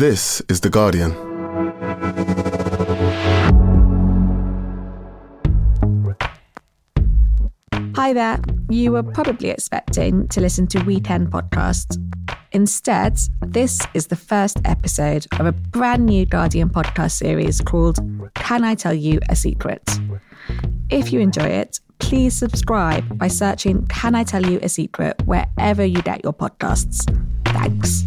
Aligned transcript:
This 0.00 0.40
is 0.48 0.62
The 0.62 0.70
Guardian. 0.70 1.10
Hi 7.96 8.14
there. 8.14 8.40
You 8.70 8.92
were 8.92 9.02
probably 9.02 9.50
expecting 9.50 10.26
to 10.28 10.40
listen 10.40 10.66
to 10.68 10.82
Weekend 10.84 11.30
Podcasts. 11.30 11.98
Instead, 12.52 13.18
this 13.42 13.78
is 13.92 14.06
the 14.06 14.16
first 14.16 14.58
episode 14.64 15.26
of 15.38 15.44
a 15.44 15.52
brand 15.52 16.06
new 16.06 16.24
Guardian 16.24 16.70
podcast 16.70 17.10
series 17.10 17.60
called 17.60 17.98
Can 18.34 18.64
I 18.64 18.76
Tell 18.76 18.94
You 18.94 19.20
a 19.28 19.36
Secret? 19.36 19.82
If 20.88 21.12
you 21.12 21.20
enjoy 21.20 21.44
it, 21.44 21.78
please 21.98 22.34
subscribe 22.34 23.18
by 23.18 23.28
searching 23.28 23.86
Can 23.88 24.14
I 24.14 24.24
Tell 24.24 24.46
You 24.46 24.60
a 24.62 24.70
Secret 24.70 25.20
wherever 25.26 25.84
you 25.84 26.00
get 26.00 26.24
your 26.24 26.32
podcasts. 26.32 27.04
Thanks. 27.44 28.06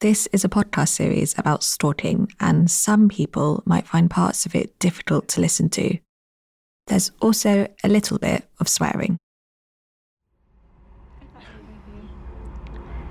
this 0.00 0.28
is 0.32 0.44
a 0.44 0.48
podcast 0.48 0.88
series 0.90 1.34
about 1.38 1.62
stalking, 1.64 2.28
and 2.40 2.70
some 2.70 3.08
people 3.08 3.62
might 3.66 3.86
find 3.86 4.08
parts 4.10 4.46
of 4.46 4.54
it 4.54 4.78
difficult 4.78 5.28
to 5.28 5.40
listen 5.40 5.68
to. 5.70 5.98
There's 6.86 7.10
also 7.20 7.66
a 7.84 7.88
little 7.88 8.18
bit 8.18 8.48
of 8.60 8.68
swearing. 8.68 9.18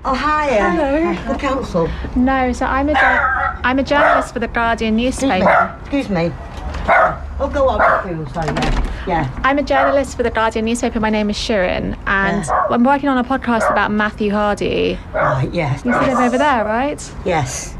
Oh, 0.04 0.14
hi. 0.14 0.46
Hello. 0.48 1.32
The 1.34 1.38
council. 1.38 1.88
No, 2.16 2.52
so 2.52 2.64
I'm 2.64 2.88
a 2.88 2.94
jour- 2.94 3.60
I'm 3.64 3.78
a 3.78 3.82
journalist 3.82 4.32
for 4.32 4.38
the 4.38 4.48
Guardian 4.48 4.98
Excuse 4.98 5.28
me. 5.28 5.38
newspaper. 5.38 5.76
Excuse 5.80 6.08
me. 6.08 6.32
Oh, 7.40 7.50
go 7.52 7.68
on. 7.68 7.78
Phil, 8.02 8.26
Sorry, 8.32 8.46
yeah. 8.48 9.04
Yeah. 9.06 9.40
I'm 9.44 9.58
a 9.58 9.62
journalist 9.62 10.16
for 10.16 10.22
the 10.22 10.30
Guardian 10.30 10.64
newspaper. 10.64 11.00
My 11.00 11.10
name 11.10 11.28
is 11.30 11.36
Sirin, 11.36 11.96
and 12.06 12.44
Yeah. 12.44 12.66
I'm 12.70 12.82
working 12.84 13.08
on 13.08 13.18
a 13.18 13.24
podcast 13.24 13.70
about 13.70 13.90
Matthew 13.90 14.32
Hardy. 14.32 14.98
Right, 15.12 15.48
yes. 15.52 15.84
You 15.84 15.92
see 15.92 16.06
him 16.06 16.16
over 16.18 16.38
there, 16.38 16.64
right? 16.64 17.14
Yes. 17.24 17.76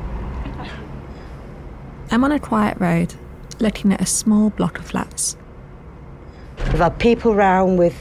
I'm 2.11 2.23
on 2.25 2.33
a 2.33 2.39
quiet 2.39 2.79
road, 2.81 3.15
looking 3.61 3.93
at 3.93 4.01
a 4.01 4.07
small 4.07 4.51
block 4.51 4.79
of 4.79 4.85
flats. 4.87 5.37
We've 6.59 6.79
had 6.79 6.99
people 6.99 7.35
round 7.35 7.79
with, 7.79 7.97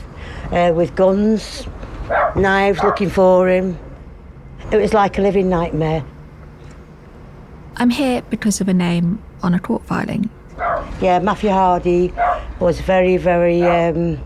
uh, 0.52 0.72
with 0.76 0.96
guns, 0.96 1.68
knives 2.36 2.82
looking 2.84 3.10
for 3.10 3.48
him. 3.50 3.78
It 4.72 4.78
was 4.78 4.94
like 4.94 5.18
a 5.18 5.22
living 5.22 5.50
nightmare. 5.50 6.04
I'm 7.78 7.90
here 7.92 8.22
because 8.30 8.60
of 8.62 8.68
a 8.68 8.74
name 8.74 9.22
on 9.44 9.54
a 9.54 9.60
court 9.60 9.86
filing. 9.86 10.30
Yeah, 11.02 11.20
Matthew 11.20 11.52
Hardy 11.52 12.12
was 12.60 12.82
very, 12.82 13.18
very 13.18 13.62
um, 13.62 14.18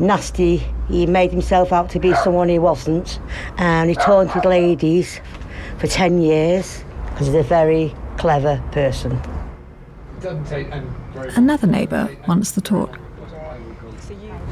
nasty. 0.00 0.56
He 0.88 1.06
made 1.06 1.30
himself 1.30 1.72
out 1.72 1.88
to 1.90 2.00
be 2.00 2.14
someone 2.16 2.48
he 2.48 2.58
wasn't, 2.58 3.20
and 3.56 3.88
he 3.88 3.94
taunted 3.94 4.44
ladies 4.44 5.20
for 5.78 5.86
10 5.86 6.20
years 6.20 6.82
because 7.10 7.28
he's 7.28 7.36
a 7.36 7.42
very 7.44 7.94
clever 8.16 8.60
person. 8.72 9.20
Another 11.36 11.66
neighbour 11.68 12.08
wants 12.26 12.52
the 12.52 12.60
talk. 12.60 12.98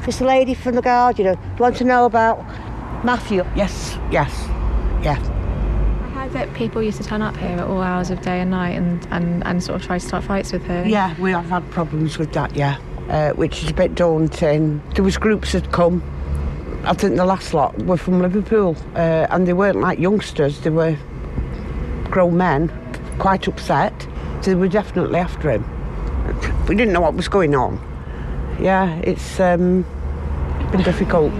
It's 0.07 0.21
a 0.21 0.25
lady 0.25 0.53
from 0.53 0.75
the 0.75 0.81
Guardian. 0.81 1.33
Do 1.33 1.39
you 1.41 1.55
want 1.57 1.75
to 1.77 1.83
know 1.83 2.05
about 2.05 2.37
Matthew? 3.03 3.43
Yes, 3.55 3.97
yes, 4.11 4.31
yeah. 5.03 5.34
That 6.35 6.53
people 6.53 6.83
used 6.83 6.97
to 6.97 7.07
turn 7.07 7.21
up 7.21 7.37
here 7.37 7.57
at 7.57 7.65
all 7.65 7.81
hours 7.81 8.09
of 8.09 8.21
day 8.21 8.41
and 8.41 8.51
night 8.51 8.71
and, 8.71 9.07
and, 9.09 9.41
and 9.47 9.63
sort 9.63 9.79
of 9.79 9.87
try 9.87 9.99
to 9.99 10.05
start 10.05 10.21
fights 10.25 10.51
with 10.51 10.63
her. 10.65 10.83
Yeah, 10.85 11.15
we 11.17 11.31
have 11.31 11.45
had 11.45 11.71
problems 11.71 12.17
with 12.17 12.33
that, 12.33 12.53
yeah, 12.57 12.77
uh, 13.07 13.31
which 13.31 13.63
is 13.63 13.69
a 13.69 13.73
bit 13.73 13.95
daunting. 13.95 14.81
There 14.95 15.03
was 15.05 15.15
groups 15.17 15.53
that 15.53 15.71
come. 15.71 16.03
I 16.83 16.93
think 16.93 17.15
the 17.15 17.23
last 17.23 17.53
lot 17.53 17.81
were 17.83 17.95
from 17.95 18.21
Liverpool, 18.21 18.75
uh, 18.95 19.27
and 19.29 19.47
they 19.47 19.53
weren't 19.53 19.79
like 19.79 19.97
youngsters. 19.97 20.59
They 20.59 20.71
were 20.71 20.97
grown 22.09 22.35
men, 22.35 22.69
quite 23.17 23.47
upset. 23.47 23.93
So 24.41 24.51
they 24.51 24.55
were 24.55 24.67
definitely 24.67 25.19
after 25.19 25.49
him. 25.49 25.63
We 26.67 26.75
didn't 26.75 26.91
know 26.91 26.99
what 26.99 27.13
was 27.13 27.29
going 27.29 27.55
on. 27.55 27.79
Yeah, 28.59 28.93
it's 29.05 29.39
um, 29.39 29.83
been 30.73 30.83
difficult. 30.83 31.31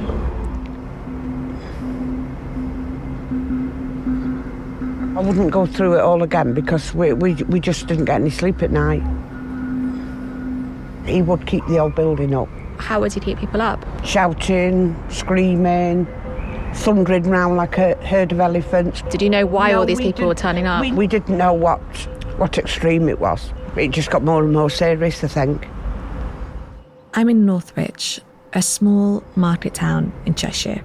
I 5.16 5.22
wouldn't 5.22 5.52
go 5.52 5.66
through 5.66 5.96
it 5.96 6.02
all 6.02 6.24
again 6.24 6.54
because 6.54 6.94
we, 6.94 7.14
we, 7.14 7.36
we 7.46 7.60
just 7.60 7.88
didn't 7.88 8.06
get 8.06 8.20
any 8.20 8.30
sleep 8.30 8.62
at 8.62 8.72
night. 8.72 9.02
He 11.08 11.22
would 11.22 11.46
keep 11.48 11.66
the 11.68 11.80
old 11.80 11.96
building 11.96 12.34
up, 12.34 12.50
How 12.80 13.00
would 13.00 13.14
he 13.14 13.20
keep 13.20 13.38
people 13.40 13.62
up? 13.62 13.86
shouting, 14.04 14.96
screaming, 15.10 16.06
thundering 16.74 17.24
round 17.30 17.56
like 17.56 17.78
a 17.78 17.96
herd 18.06 18.32
of 18.34 18.40
elephants. 18.40 19.04
Did 19.04 19.22
you 19.22 19.30
know 19.30 19.46
why 19.46 19.72
No, 19.72 19.80
all 19.80 19.86
these 19.86 20.00
we 20.00 20.06
people 20.06 20.28
were 20.28 20.34
didn't- 20.34 20.42
turning 20.42 20.66
up? 20.68 20.82
We, 20.82 20.92
we 20.92 21.08
didn't 21.08 21.38
know 21.38 21.54
what, 21.54 21.80
what 22.38 22.58
extreme 22.58 23.08
it 23.08 23.20
was. 23.20 23.54
It 23.78 23.92
just 23.92 24.10
got 24.10 24.24
more 24.24 24.44
and 24.44 24.52
more 24.52 24.70
serious, 24.70 25.24
I 25.24 25.28
think. 25.28 25.68
I'm 27.14 27.30
in 27.30 27.46
Northwich, 27.46 28.20
a 28.54 28.62
small 28.62 29.24
market 29.38 29.74
town 29.76 30.12
in 30.26 30.34
Cheshire. 30.36 30.82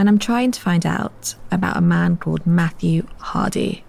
And 0.00 0.08
I'm 0.08 0.18
trying 0.18 0.50
to 0.52 0.58
find 0.58 0.86
out 0.86 1.34
about 1.50 1.76
a 1.76 1.82
man 1.82 2.16
called 2.16 2.46
Matthew 2.46 3.06
Hardy. 3.18 3.84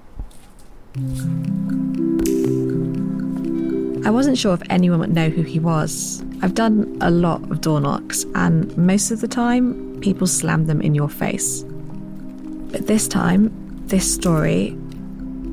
I 4.05 4.09
wasn't 4.09 4.38
sure 4.38 4.53
if 4.53 4.61
anyone 4.69 4.99
would 4.99 5.13
know 5.13 5.29
who 5.29 5.44
he 5.44 5.57
was. 5.57 6.22
I've 6.41 6.53
done 6.53 6.97
a 6.99 7.09
lot 7.09 7.49
of 7.49 7.61
door 7.61 7.79
knocks, 7.79 8.25
and 8.35 8.77
most 8.77 9.11
of 9.11 9.22
the 9.22 9.27
time, 9.29 10.01
people 10.01 10.27
slam 10.27 10.66
them 10.66 10.81
in 10.81 10.94
your 10.94 11.07
face. 11.07 11.63
But 11.63 12.88
this 12.88 13.07
time, 13.07 13.49
this 13.88 14.13
story, 14.13 14.78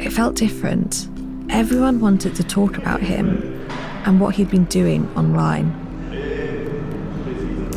it 0.01 0.11
felt 0.11 0.35
different. 0.35 1.09
Everyone 1.51 2.01
wanted 2.01 2.35
to 2.35 2.43
talk 2.43 2.79
about 2.79 3.01
him 3.01 3.65
and 4.07 4.19
what 4.19 4.35
he'd 4.35 4.51
been 4.51 4.65
doing 4.65 5.09
online. 5.17 5.71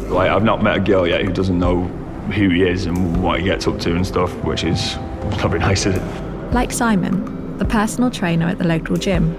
Like 0.09 0.31
I've 0.31 0.43
not 0.43 0.63
met 0.63 0.77
a 0.77 0.79
girl 0.79 1.07
yet 1.07 1.21
who 1.21 1.31
doesn't 1.31 1.59
know 1.59 2.00
who 2.27 2.49
he 2.49 2.63
is 2.63 2.85
and 2.85 3.21
what 3.23 3.39
he 3.39 3.45
gets 3.45 3.67
up 3.67 3.79
to 3.79 3.95
and 3.95 4.05
stuff, 4.05 4.33
which 4.43 4.63
is 4.63 4.95
not 4.95 5.49
very 5.49 5.59
nice, 5.59 5.85
is 5.85 5.95
it? 5.95 6.03
Like 6.53 6.71
Simon, 6.71 7.57
the 7.57 7.65
personal 7.65 8.09
trainer 8.11 8.47
at 8.47 8.57
the 8.57 8.67
local 8.67 8.95
gym. 8.95 9.35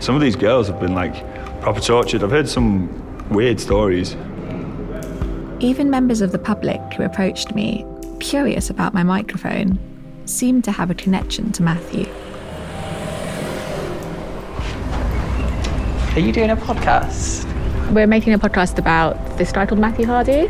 Some 0.00 0.14
of 0.14 0.20
these 0.20 0.36
girls 0.36 0.68
have 0.68 0.78
been 0.80 0.94
like 0.94 1.14
proper 1.60 1.80
tortured. 1.80 2.22
I've 2.22 2.30
heard 2.30 2.48
some 2.48 3.28
weird 3.30 3.60
stories. 3.60 4.16
Even 5.60 5.90
members 5.90 6.20
of 6.20 6.32
the 6.32 6.38
public 6.38 6.80
who 6.94 7.02
approached 7.02 7.54
me, 7.54 7.84
curious 8.20 8.70
about 8.70 8.94
my 8.94 9.02
microphone, 9.02 9.78
seemed 10.24 10.64
to 10.64 10.72
have 10.72 10.90
a 10.90 10.94
connection 10.94 11.50
to 11.52 11.62
Matthew. 11.62 12.06
Are 16.14 16.20
you 16.20 16.32
doing 16.32 16.50
a 16.50 16.56
podcast? 16.56 17.44
We're 17.92 18.06
making 18.06 18.34
a 18.34 18.38
podcast 18.38 18.78
about 18.78 19.38
this 19.38 19.52
guy 19.52 19.66
called 19.66 19.80
Matthew 19.80 20.06
Hardy. 20.06 20.48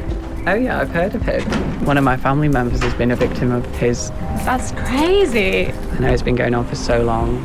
Oh 0.48 0.54
yeah, 0.54 0.80
I've 0.80 0.88
heard 0.88 1.14
of 1.14 1.20
him. 1.20 1.42
One 1.84 1.98
of 1.98 2.04
my 2.04 2.16
family 2.16 2.48
members 2.48 2.80
has 2.80 2.94
been 2.94 3.10
a 3.10 3.16
victim 3.16 3.52
of 3.52 3.66
his. 3.76 4.08
That's 4.46 4.72
crazy. 4.72 5.66
I 5.66 5.98
know 5.98 6.10
it's 6.10 6.22
been 6.22 6.36
going 6.36 6.54
on 6.54 6.66
for 6.66 6.74
so 6.74 7.02
long. 7.02 7.42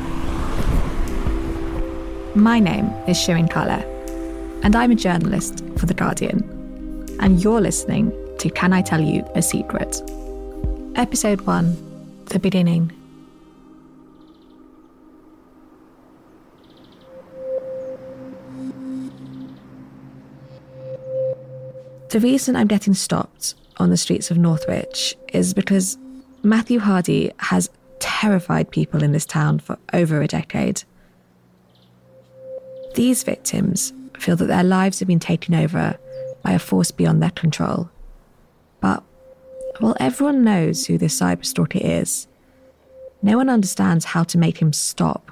My 2.33 2.59
name 2.59 2.85
is 3.05 3.17
Sirin 3.17 3.51
Kale, 3.51 3.83
and 4.63 4.73
I'm 4.73 4.91
a 4.91 4.95
journalist 4.95 5.65
for 5.77 5.85
The 5.85 5.93
Guardian. 5.93 6.47
And 7.19 7.43
you're 7.43 7.59
listening 7.59 8.13
to 8.39 8.49
Can 8.49 8.71
I 8.71 8.81
Tell 8.81 9.01
You 9.01 9.27
a 9.35 9.41
Secret? 9.41 10.01
Episode 10.95 11.41
1 11.41 12.23
The 12.27 12.39
Beginning. 12.39 13.02
The 22.13 22.19
reason 22.19 22.55
I'm 22.55 22.67
getting 22.67 22.93
stopped 22.93 23.55
on 23.77 23.89
the 23.89 23.97
streets 23.97 24.29
of 24.29 24.37
Northwich 24.37 25.15
is 25.33 25.55
because 25.55 25.97
Matthew 26.43 26.77
Hardy 26.77 27.31
has 27.37 27.71
terrified 27.97 28.69
people 28.69 29.01
in 29.01 29.13
this 29.13 29.25
town 29.25 29.57
for 29.57 29.79
over 29.93 30.21
a 30.21 30.27
decade. 30.27 30.83
These 32.93 33.23
victims 33.23 33.93
feel 34.19 34.35
that 34.35 34.45
their 34.45 34.63
lives 34.63 34.99
have 34.99 35.07
been 35.07 35.19
taken 35.19 35.55
over 35.55 35.97
by 36.43 36.51
a 36.51 36.59
force 36.59 36.91
beyond 36.91 37.23
their 37.23 37.31
control. 37.31 37.89
But 38.79 39.03
while 39.79 39.97
everyone 39.99 40.43
knows 40.43 40.85
who 40.85 40.99
this 40.99 41.19
cyberstalker 41.19 41.81
is, 41.83 42.27
no 43.23 43.37
one 43.37 43.49
understands 43.49 44.05
how 44.05 44.21
to 44.25 44.37
make 44.37 44.59
him 44.59 44.71
stop. 44.71 45.31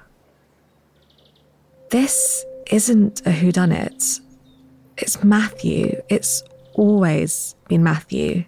This 1.92 2.44
isn't 2.72 3.22
a 3.28 3.30
whodunit. 3.30 4.20
It's 4.98 5.24
Matthew. 5.24 6.02
It's 6.10 6.42
always 6.74 7.56
been 7.68 7.84
Matthew. 7.84 8.46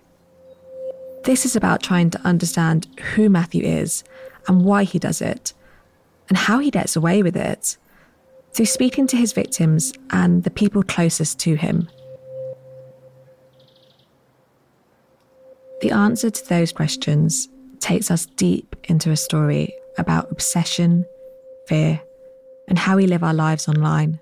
This 1.24 1.46
is 1.46 1.56
about 1.56 1.82
trying 1.82 2.10
to 2.12 2.22
understand 2.22 2.88
who 3.00 3.30
Matthew 3.30 3.64
is 3.64 4.04
and 4.48 4.66
why 4.66 4.84
he 4.84 5.00
does 5.00 5.22
it, 5.22 5.54
and 6.30 6.38
how 6.38 6.60
he 6.60 6.70
gets 6.70 6.96
away 6.96 7.24
with 7.24 7.36
it, 7.36 7.78
through 8.54 8.66
speaking 8.66 9.08
to 9.08 9.18
his 9.18 9.34
victims 9.34 9.94
and 10.10 10.44
the 10.44 10.52
people 10.52 10.84
closest 10.84 11.40
to 11.40 11.56
him. 11.56 11.90
The 15.82 15.92
answer 15.92 16.30
to 16.30 16.50
those 16.50 16.72
questions 16.72 17.50
takes 17.80 18.10
us 18.10 18.26
deep 18.26 18.76
into 18.86 19.12
a 19.12 19.18
story 19.18 19.74
about 19.98 20.32
obsession, 20.32 21.06
fear, 21.68 22.02
and 22.68 22.78
how 22.78 22.96
we 22.96 23.08
live 23.08 23.24
our 23.24 23.34
lives 23.34 23.68
online. 23.68 24.20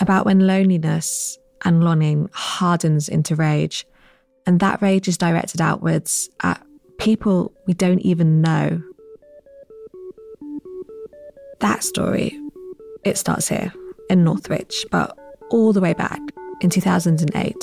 About 0.00 0.26
when 0.26 0.46
loneliness 0.46 1.38
and 1.68 1.84
longing 1.84 2.30
hardens 2.32 3.10
into 3.10 3.36
rage, 3.36 3.86
and 4.46 4.58
that 4.58 4.80
rage 4.80 5.06
is 5.06 5.18
directed 5.18 5.60
outwards 5.60 6.30
at 6.42 6.64
people 6.98 7.52
we 7.66 7.74
don't 7.74 8.00
even 8.00 8.40
know. 8.40 8.82
That 11.60 11.84
story, 11.84 12.40
it 13.04 13.18
starts 13.18 13.48
here 13.48 13.70
in 14.08 14.24
Northwich, 14.24 14.86
but 14.90 15.14
all 15.50 15.74
the 15.74 15.82
way 15.82 15.92
back 15.92 16.20
in 16.62 16.70
2008. 16.70 17.54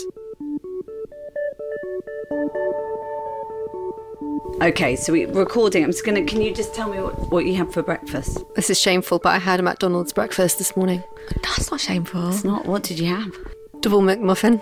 Okay, 4.62 4.96
so 4.96 5.14
we're 5.14 5.28
recording. 5.32 5.84
I'm 5.84 5.90
just 5.90 6.06
gonna. 6.06 6.24
Can 6.24 6.42
you 6.42 6.54
just 6.54 6.76
tell 6.76 6.90
me 6.90 7.02
what, 7.02 7.32
what 7.32 7.46
you 7.46 7.56
had 7.56 7.74
for 7.74 7.82
breakfast? 7.82 8.38
This 8.56 8.70
is 8.70 8.80
shameful, 8.80 9.18
but 9.18 9.30
I 9.30 9.40
had 9.40 9.60
a 9.60 9.64
McDonald's 9.64 10.14
breakfast 10.14 10.60
this 10.60 10.78
morning. 10.78 11.04
That's 11.42 11.72
not 11.72 11.82
shameful. 11.82 12.30
It's 12.30 12.44
not. 12.44 12.68
What 12.68 12.84
did 12.84 13.00
you 13.00 13.08
have? 13.08 13.36
Double 13.82 14.02
McMuffin 14.02 14.62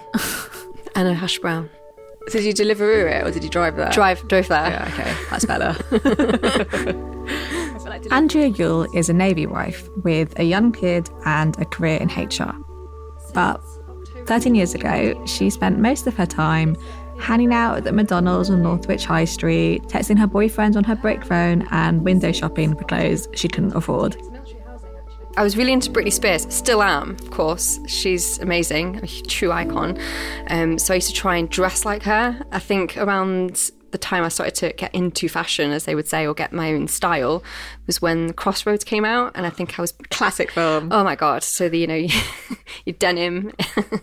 and 0.96 1.08
a 1.08 1.14
hash 1.14 1.40
brown. 1.40 1.70
Did 2.32 2.46
you 2.46 2.54
deliver 2.54 3.08
it 3.08 3.28
or 3.28 3.32
did 3.32 3.44
you 3.44 3.50
drive 3.50 3.76
there? 3.76 3.92
Drive, 3.92 4.26
drove 4.28 4.48
there. 4.48 4.70
Yeah, 4.70 4.90
okay, 4.94 5.14
that's 5.30 5.46
better. 5.46 5.76
Andrea 8.12 8.52
Yuile 8.52 8.94
is 8.96 9.10
a 9.10 9.14
Navy 9.14 9.46
wife 9.46 9.88
with 10.04 10.38
a 10.40 10.44
young 10.44 10.72
kid 10.72 11.10
and 11.26 11.60
a 11.60 11.66
career 11.66 11.98
in 11.98 12.08
HR. 12.10 12.54
But 13.34 13.62
13 14.26 14.56
years 14.56 14.74
ago, 14.74 15.26
she 15.26 15.50
spent 15.50 15.80
most 15.80 16.08
of 16.08 16.16
her 16.16 16.26
time 16.26 16.76
hanging 17.20 17.54
out 17.54 17.78
at 17.78 17.84
the 17.84 17.92
McDonald's 17.92 18.50
on 18.50 18.62
Northwich 18.62 19.06
High 19.06 19.26
Street, 19.26 19.84
texting 19.84 20.18
her 20.20 20.28
boyfriend 20.28 20.76
on 20.76 20.84
her 20.84 20.96
brick 20.96 21.26
phone, 21.26 21.68
and 21.72 22.04
window 22.04 22.32
shopping 22.32 22.76
for 22.76 22.84
clothes 22.84 23.28
she 23.34 23.48
couldn't 23.48 23.76
afford. 23.76 24.18
I 25.36 25.42
was 25.44 25.58
really 25.58 25.74
into 25.74 25.90
Britney 25.90 26.14
Spears, 26.14 26.46
still 26.54 26.84
am, 26.84 27.12
of 27.12 27.32
course. 27.32 27.80
She's 27.88 28.38
amazing, 28.40 28.98
a 28.98 29.08
true 29.08 29.52
icon. 29.52 29.98
Um, 30.48 30.78
so 30.78 30.94
I 30.94 30.96
used 30.96 31.10
to 31.10 31.14
try 31.16 31.38
and 31.38 31.50
dress 31.50 31.86
like 31.86 32.04
her. 32.04 32.40
I 32.52 32.60
think 32.60 32.98
around 32.98 33.72
the 33.90 33.98
time 33.98 34.24
I 34.24 34.30
started 34.30 34.54
to 34.56 34.74
get 34.74 34.94
into 34.94 35.28
fashion, 35.28 35.72
as 35.72 35.86
they 35.86 35.96
would 35.96 36.08
say, 36.08 36.28
or 36.28 36.36
get 36.36 36.54
my 36.54 36.72
own 36.74 36.88
style, 36.88 37.44
was 37.88 38.00
when 38.00 38.34
Crossroads 38.34 38.84
came 38.84 39.06
out, 39.06 39.32
and 39.34 39.46
I 39.46 39.50
think 39.50 39.80
I 39.80 39.82
was 39.82 39.92
classic 40.12 40.52
film. 40.52 40.90
Oh 40.92 41.04
my 41.04 41.16
god! 41.16 41.44
So 41.44 41.68
the 41.68 41.80
you 41.80 41.88
know 41.88 41.96
your 42.86 42.96
denim, 43.00 43.54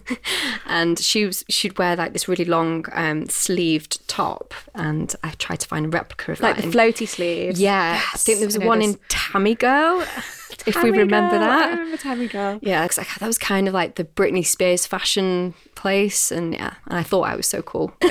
and 0.66 0.98
she 0.98 1.26
was 1.26 1.44
she'd 1.48 1.78
wear 1.78 1.94
like 1.94 2.12
this 2.12 2.26
really 2.26 2.44
long 2.44 2.86
um, 2.92 3.28
sleeved 3.28 4.06
top, 4.08 4.52
and 4.74 5.14
I 5.22 5.30
tried 5.32 5.60
to 5.60 5.68
find 5.68 5.86
a 5.86 5.88
replica 5.88 6.32
of 6.32 6.40
like 6.40 6.56
that. 6.56 6.62
the 6.62 6.70
floaty 6.70 7.06
sleeves. 7.06 7.60
Yeah, 7.60 7.94
Yes, 7.94 8.14
I 8.14 8.18
think 8.18 8.38
there 8.38 8.48
was 8.48 8.58
I 8.58 8.66
one 8.66 8.82
in 8.82 8.98
Tammy 9.08 9.54
Girl. 9.54 10.04
if 10.66 10.82
we 10.82 10.90
remember 10.90 11.38
Girl, 11.38 11.40
that. 11.40 11.68
I 11.68 11.70
remember 11.70 11.96
Tammy 11.96 12.26
Girl. 12.28 12.58
Yeah, 12.62 12.86
'cause, 12.86 12.98
like, 12.98 13.08
that 13.18 13.26
was 13.26 13.38
kind 13.38 13.68
of 13.68 13.74
like 13.74 13.94
the 13.96 14.04
Britney 14.04 14.44
Spears 14.44 14.86
fashion 14.86 15.54
place, 15.74 16.30
and 16.30 16.52
yeah, 16.54 16.74
and 16.86 16.98
I 16.98 17.02
thought 17.02 17.22
I 17.22 17.36
was 17.36 17.46
so 17.46 17.62
cool. 17.62 17.92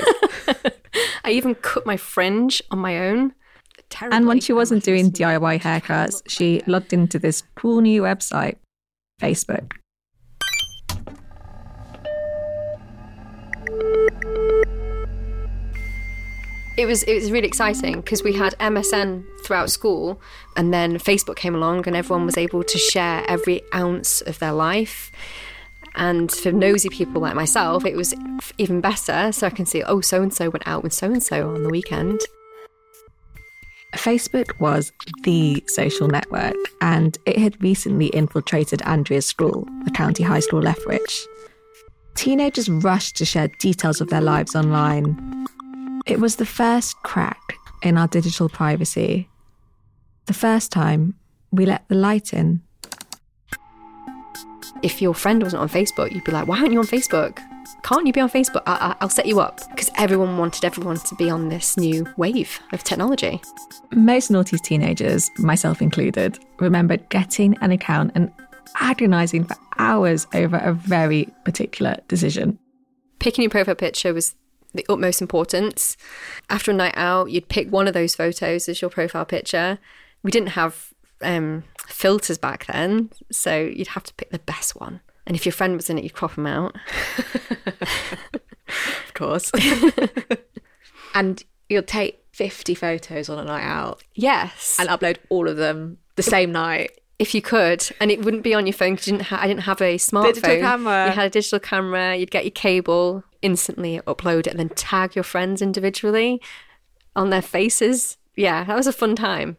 I 1.24 1.32
even 1.32 1.56
cut 1.56 1.86
my 1.86 1.98
fringe 1.98 2.62
on 2.72 2.80
my 2.80 2.98
own. 3.08 3.34
Terribly. 3.90 4.18
And 4.18 4.28
when 4.28 4.40
she 4.40 4.54
wasn't 4.54 4.84
doing 4.84 5.12
DIY 5.12 5.62
haircuts, 5.62 6.22
she 6.28 6.62
logged 6.68 6.94
into 6.94 7.18
this 7.18 7.42
cool 7.56 7.82
new 7.82 8.04
website, 8.04 8.58
Facebook. 9.20 9.72
It 16.80 16.86
was 16.86 17.04
it 17.04 17.16
was 17.16 17.30
really 17.30 17.46
exciting 17.46 17.98
because 17.98 18.24
we 18.24 18.32
had 18.32 18.58
MSN 18.60 19.26
throughout 19.44 19.70
school, 19.70 20.22
and 20.56 20.74
then 20.74 20.98
Facebook 20.98 21.36
came 21.36 21.54
along, 21.54 21.86
and 21.88 21.94
everyone 21.94 22.26
was 22.26 22.38
able 22.38 22.64
to 22.64 22.78
share 22.78 23.22
every 23.28 23.62
ounce 23.76 24.22
of 24.22 24.40
their 24.40 24.54
life. 24.54 25.12
And 25.96 26.32
for 26.32 26.54
nosy 26.54 26.88
people 26.88 27.22
like 27.22 27.36
myself, 27.36 27.86
it 27.86 27.98
was 27.98 28.16
even 28.58 28.80
better. 28.80 29.34
So 29.34 29.46
I 29.46 29.50
can 29.50 29.66
see, 29.66 29.84
oh, 29.84 30.00
so 30.00 30.22
and 30.22 30.34
so 30.34 30.50
went 30.50 30.66
out 30.66 30.82
with 30.82 30.94
so 30.94 31.08
and 31.08 31.22
so 31.22 31.50
on 31.50 31.64
the 31.64 31.70
weekend. 31.70 32.22
Facebook 33.98 34.58
was 34.62 34.94
the 35.24 35.62
social 35.68 36.08
network, 36.08 36.56
and 36.80 37.18
it 37.26 37.38
had 37.38 37.62
recently 37.62 38.08
infiltrated 38.08 38.82
Andrea's 38.84 39.26
school, 39.26 39.68
the 39.84 39.92
county 39.92 40.24
high 40.24 40.40
school 40.40 40.62
Leftwich. 40.62 41.26
Teenagers 42.16 42.70
rushed 42.70 43.18
to 43.18 43.26
share 43.26 43.50
details 43.60 44.00
of 44.00 44.10
their 44.10 44.22
lives 44.22 44.56
online. 44.56 45.46
It 46.10 46.20
was 46.20 46.38
the 46.38 46.46
first 46.46 46.96
crack 47.04 47.54
in 47.84 47.98
our 47.98 48.08
digital 48.08 48.50
privacy. 48.50 49.30
The 50.26 50.34
first 50.34 50.72
time 50.72 51.14
we 51.52 51.66
let 51.66 51.88
the 51.88 51.96
light 51.96 52.34
in. 52.34 52.62
if 54.82 55.02
your 55.02 55.14
friend 55.14 55.44
wasn't 55.44 55.62
on 55.62 55.68
Facebook, 55.68 56.10
you'd 56.14 56.24
be 56.24 56.32
like, 56.32 56.48
why 56.48 56.58
aren't 56.58 56.72
you 56.72 56.80
on 56.80 56.88
Facebook? 56.88 57.38
Can't 57.84 58.08
you 58.08 58.14
be 58.14 58.22
on 58.22 58.30
Facebook? 58.30 58.62
I- 58.66 58.92
I- 58.92 58.96
I'll 59.02 59.10
set 59.10 59.26
you 59.26 59.42
up. 59.42 59.60
Because 59.72 59.90
everyone 59.98 60.38
wanted 60.38 60.64
everyone 60.64 60.98
to 61.00 61.16
be 61.16 61.30
on 61.30 61.50
this 61.50 61.76
new 61.76 62.08
wave 62.16 62.62
of 62.72 62.82
technology. 62.86 63.42
Most 63.94 64.32
naughty 64.32 64.58
teenagers, 64.58 65.30
myself 65.38 65.82
included, 65.82 66.40
remember 66.60 66.96
getting 67.10 67.58
an 67.58 67.72
account 67.72 68.12
and 68.16 68.32
agonising 68.80 69.44
for 69.44 69.58
hours 69.80 70.26
over 70.34 70.56
a 70.58 70.72
very 70.72 71.28
particular 71.44 71.98
decision. 72.08 72.58
Picking 73.20 73.44
your 73.44 73.50
profile 73.50 73.76
picture 73.76 74.14
was 74.14 74.34
the 74.74 74.86
utmost 74.90 75.22
importance. 75.22 75.98
After 76.50 76.72
a 76.72 76.74
night 76.74 76.94
out, 76.96 77.32
you'd 77.32 77.50
pick 77.50 77.70
one 77.70 77.88
of 77.88 77.94
those 77.94 78.16
photos 78.16 78.70
as 78.70 78.82
your 78.82 78.90
profile 78.90 79.26
picture. 79.26 79.80
We 80.24 80.32
didn't 80.32 80.50
have 80.50 80.94
um, 81.22 81.64
filters 81.88 82.38
back 82.38 82.66
then, 82.68 83.10
so 83.32 83.60
you'd 83.60 83.88
have 83.90 84.04
to 84.04 84.14
pick 84.16 84.30
the 84.32 84.40
best 84.40 84.76
one. 84.80 85.02
And 85.26 85.36
if 85.36 85.46
your 85.46 85.54
friend 85.54 85.76
was 85.76 85.90
in 85.90 85.98
it, 85.98 86.04
you'd 86.04 86.14
crop 86.14 86.36
them 86.36 86.48
out. 86.48 86.76
Of 89.08 89.14
course. 89.16 89.52
and 91.16 91.44
you'll 91.68 91.82
take 91.84 92.24
50 92.34 92.76
photos 92.76 93.28
on 93.30 93.40
a 93.40 93.44
night 93.44 93.64
out 93.64 94.04
Yes. 94.14 94.78
and 94.80 94.88
upload 94.88 95.18
all 95.30 95.48
of 95.50 95.58
them 95.58 95.98
the 96.16 96.24
same 96.24 96.52
night. 96.52 96.92
If 97.20 97.36
you 97.36 97.42
could, 97.42 97.88
and 98.00 98.10
it 98.12 98.24
wouldn't 98.24 98.44
be 98.44 98.54
on 98.54 98.66
your 98.66 98.74
phone 98.74 98.94
because 98.94 99.06
didn't. 99.06 99.22
Ha- 99.24 99.40
I 99.42 99.48
didn't 99.48 99.64
have 99.64 99.82
a 99.82 99.96
smartphone. 99.98 100.34
Digital 100.36 100.60
camera. 100.62 101.06
You 101.08 101.12
had 101.12 101.26
a 101.28 101.30
digital 101.30 101.60
camera. 101.60 102.16
You'd 102.16 102.32
get 102.32 102.46
your 102.46 102.52
cable, 102.52 103.24
instantly 103.42 104.00
upload 104.08 104.40
it, 104.42 104.48
and 104.48 104.60
then 104.60 104.70
tag 104.70 105.16
your 105.16 105.24
friends 105.24 105.62
individually 105.62 106.42
on 107.16 107.30
their 107.30 107.42
faces. 107.42 108.18
Yeah, 108.36 108.64
that 108.64 108.76
was 108.76 108.88
a 108.88 108.94
fun 108.94 109.16
time. 109.16 109.58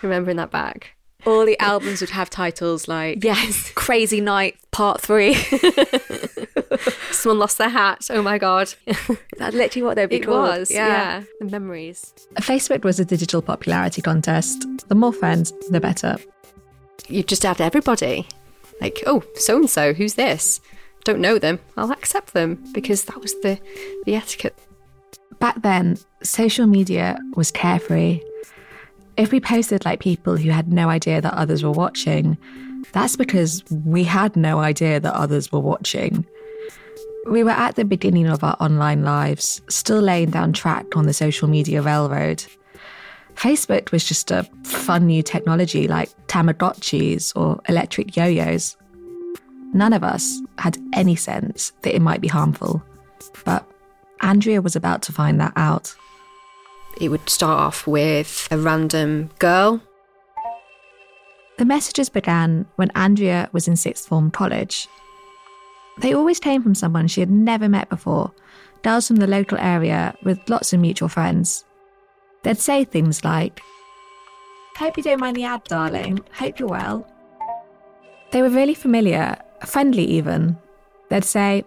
Remembering 0.00 0.36
that 0.36 0.50
back. 0.50 0.92
All 1.24 1.44
the 1.46 1.58
albums 1.60 2.00
would 2.00 2.10
have 2.10 2.28
titles 2.30 2.88
like 2.88 3.22
Yes. 3.22 3.70
Crazy 3.76 4.20
Night 4.20 4.56
Part 4.72 5.00
3. 5.00 5.34
Someone 7.12 7.38
lost 7.38 7.58
their 7.58 7.68
hat. 7.68 8.08
Oh 8.10 8.22
my 8.22 8.38
god. 8.38 8.74
That's 9.38 9.54
literally 9.54 9.82
what 9.82 9.94
they'd 9.94 10.08
be 10.08 10.16
it 10.16 10.24
called. 10.24 10.48
was. 10.48 10.70
Yeah. 10.70 11.22
The 11.38 11.46
memories. 11.46 12.12
Facebook 12.36 12.82
was 12.84 12.98
a 12.98 13.04
digital 13.04 13.40
popularity 13.42 14.02
contest. 14.02 14.66
The 14.88 14.94
more 14.96 15.12
friends, 15.12 15.52
the 15.70 15.80
better. 15.80 16.16
You 17.12 17.22
just 17.22 17.44
add 17.44 17.60
everybody. 17.60 18.26
Like, 18.80 19.02
oh, 19.06 19.22
so 19.36 19.56
and 19.56 19.68
so. 19.68 19.92
Who's 19.92 20.14
this? 20.14 20.60
Don't 21.04 21.20
know 21.20 21.38
them. 21.38 21.60
I'll 21.76 21.92
accept 21.92 22.32
them 22.32 22.62
because 22.72 23.04
that 23.04 23.20
was 23.20 23.34
the 23.40 23.60
the 24.06 24.14
etiquette. 24.14 24.58
Back 25.38 25.60
then, 25.62 25.98
social 26.22 26.66
media 26.66 27.18
was 27.34 27.50
carefree. 27.50 28.20
If 29.16 29.30
we 29.30 29.40
posted 29.40 29.84
like 29.84 30.00
people 30.00 30.36
who 30.36 30.50
had 30.50 30.72
no 30.72 30.88
idea 30.88 31.20
that 31.20 31.34
others 31.34 31.62
were 31.62 31.72
watching, 31.72 32.38
that's 32.92 33.16
because 33.16 33.62
we 33.84 34.04
had 34.04 34.34
no 34.34 34.60
idea 34.60 35.00
that 35.00 35.14
others 35.14 35.52
were 35.52 35.60
watching. 35.60 36.24
We 37.28 37.44
were 37.44 37.50
at 37.50 37.76
the 37.76 37.84
beginning 37.84 38.26
of 38.26 38.42
our 38.42 38.56
online 38.58 39.04
lives, 39.04 39.60
still 39.68 40.00
laying 40.00 40.30
down 40.30 40.52
track 40.52 40.96
on 40.96 41.06
the 41.06 41.12
social 41.12 41.46
media 41.46 41.82
railroad. 41.82 42.44
Facebook 43.42 43.90
was 43.90 44.04
just 44.04 44.30
a 44.30 44.44
fun 44.62 45.08
new 45.08 45.20
technology 45.20 45.88
like 45.88 46.08
Tamagotchis 46.28 47.32
or 47.34 47.60
electric 47.68 48.16
yo 48.16 48.26
yos. 48.26 48.76
None 49.74 49.92
of 49.92 50.04
us 50.04 50.40
had 50.58 50.78
any 50.92 51.16
sense 51.16 51.72
that 51.82 51.92
it 51.92 52.02
might 52.02 52.20
be 52.20 52.28
harmful, 52.28 52.80
but 53.44 53.68
Andrea 54.20 54.62
was 54.62 54.76
about 54.76 55.02
to 55.02 55.12
find 55.12 55.40
that 55.40 55.52
out. 55.56 55.92
It 57.00 57.08
would 57.08 57.28
start 57.28 57.58
off 57.58 57.84
with 57.84 58.46
a 58.52 58.58
random 58.58 59.30
girl. 59.40 59.82
The 61.58 61.64
messages 61.64 62.08
began 62.08 62.66
when 62.76 62.92
Andrea 62.94 63.50
was 63.50 63.66
in 63.66 63.74
sixth 63.74 64.06
form 64.06 64.30
college. 64.30 64.86
They 65.98 66.14
always 66.14 66.38
came 66.38 66.62
from 66.62 66.76
someone 66.76 67.08
she 67.08 67.18
had 67.18 67.30
never 67.30 67.68
met 67.68 67.88
before, 67.88 68.30
girls 68.84 69.08
from 69.08 69.16
the 69.16 69.26
local 69.26 69.58
area 69.58 70.14
with 70.22 70.48
lots 70.48 70.72
of 70.72 70.78
mutual 70.78 71.08
friends. 71.08 71.64
They'd 72.42 72.58
say 72.58 72.84
things 72.84 73.24
like, 73.24 73.60
Hope 74.76 74.96
you 74.96 75.02
don't 75.02 75.20
mind 75.20 75.36
the 75.36 75.44
add, 75.44 75.64
darling. 75.64 76.20
Hope 76.32 76.58
you're 76.58 76.68
well. 76.68 77.06
They 78.32 78.42
were 78.42 78.48
really 78.48 78.74
familiar, 78.74 79.36
friendly 79.66 80.04
even. 80.04 80.56
They'd 81.08 81.24
say, 81.24 81.64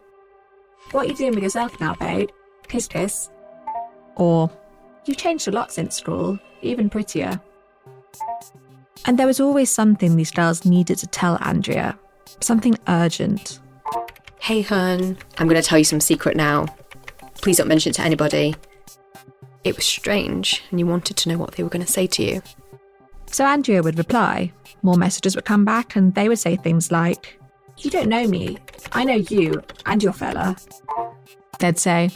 What 0.92 1.06
are 1.06 1.10
you 1.10 1.16
doing 1.16 1.36
with 1.36 1.44
yourself 1.44 1.80
now, 1.80 1.96
babe? 1.96 2.30
Kiss, 2.68 2.88
kiss. 2.88 3.30
Or, 4.16 4.50
You've 5.06 5.18
changed 5.18 5.48
a 5.48 5.52
lot 5.52 5.72
since 5.72 5.96
school, 5.96 6.40
even 6.64 6.90
prettier. 6.90 7.40
And 9.06 9.20
there 9.20 9.28
was 9.28 9.40
always 9.40 9.70
something 9.70 10.16
these 10.16 10.32
girls 10.32 10.66
needed 10.66 10.98
to 10.98 11.08
tell 11.08 11.38
Andrea, 11.42 11.98
something 12.40 12.76
urgent. 12.88 13.60
Hey, 14.40 14.62
hun, 14.62 15.18
I'm 15.38 15.48
going 15.48 15.62
to 15.62 15.68
tell 15.68 15.78
you 15.78 15.84
some 15.84 16.00
secret 16.00 16.36
now. 16.36 16.66
Please 17.36 17.58
don't 17.58 17.68
mention 17.68 17.92
it 17.92 17.94
to 17.94 18.02
anybody. 18.02 18.56
It 19.66 19.76
was 19.76 19.86
strange, 19.86 20.64
and 20.70 20.80
you 20.80 20.86
wanted 20.86 21.18
to 21.18 21.30
know 21.30 21.40
what 21.40 21.54
they 21.54 21.64
were 21.64 21.70
going 21.70 21.84
to 21.84 21.92
say 21.92 22.06
to 22.06 22.24
you. 22.24 22.42
So 23.26 23.44
Andrea 23.44 23.82
would 23.82 23.98
reply. 23.98 24.54
More 24.84 24.96
messages 24.96 25.36
would 25.36 25.46
come 25.46 25.66
back, 25.66 25.96
and 25.96 26.14
they 26.14 26.30
would 26.30 26.38
say 26.38 26.56
things 26.56 26.92
like, 26.92 27.40
You 27.80 27.90
don't 27.90 28.08
know 28.08 28.28
me. 28.28 28.60
I 28.92 29.04
know 29.04 29.16
you 29.16 29.64
and 29.88 30.04
your 30.04 30.14
fella. 30.14 30.56
They'd 31.58 31.80
say, 31.80 32.12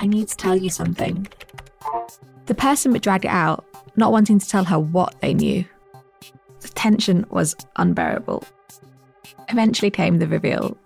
I 0.00 0.06
need 0.08 0.28
to 0.28 0.36
tell 0.36 0.56
you 0.56 0.68
something. 0.68 1.28
The 2.46 2.56
person 2.56 2.90
would 2.90 3.02
drag 3.02 3.24
it 3.24 3.28
out, 3.28 3.64
not 3.94 4.10
wanting 4.10 4.40
to 4.40 4.48
tell 4.48 4.64
her 4.64 4.78
what 4.78 5.20
they 5.20 5.32
knew. 5.32 5.64
The 6.58 6.68
tension 6.68 7.24
was 7.30 7.54
unbearable. 7.76 8.42
Eventually 9.48 9.92
came 9.92 10.18
the 10.18 10.26
reveal. 10.26 10.76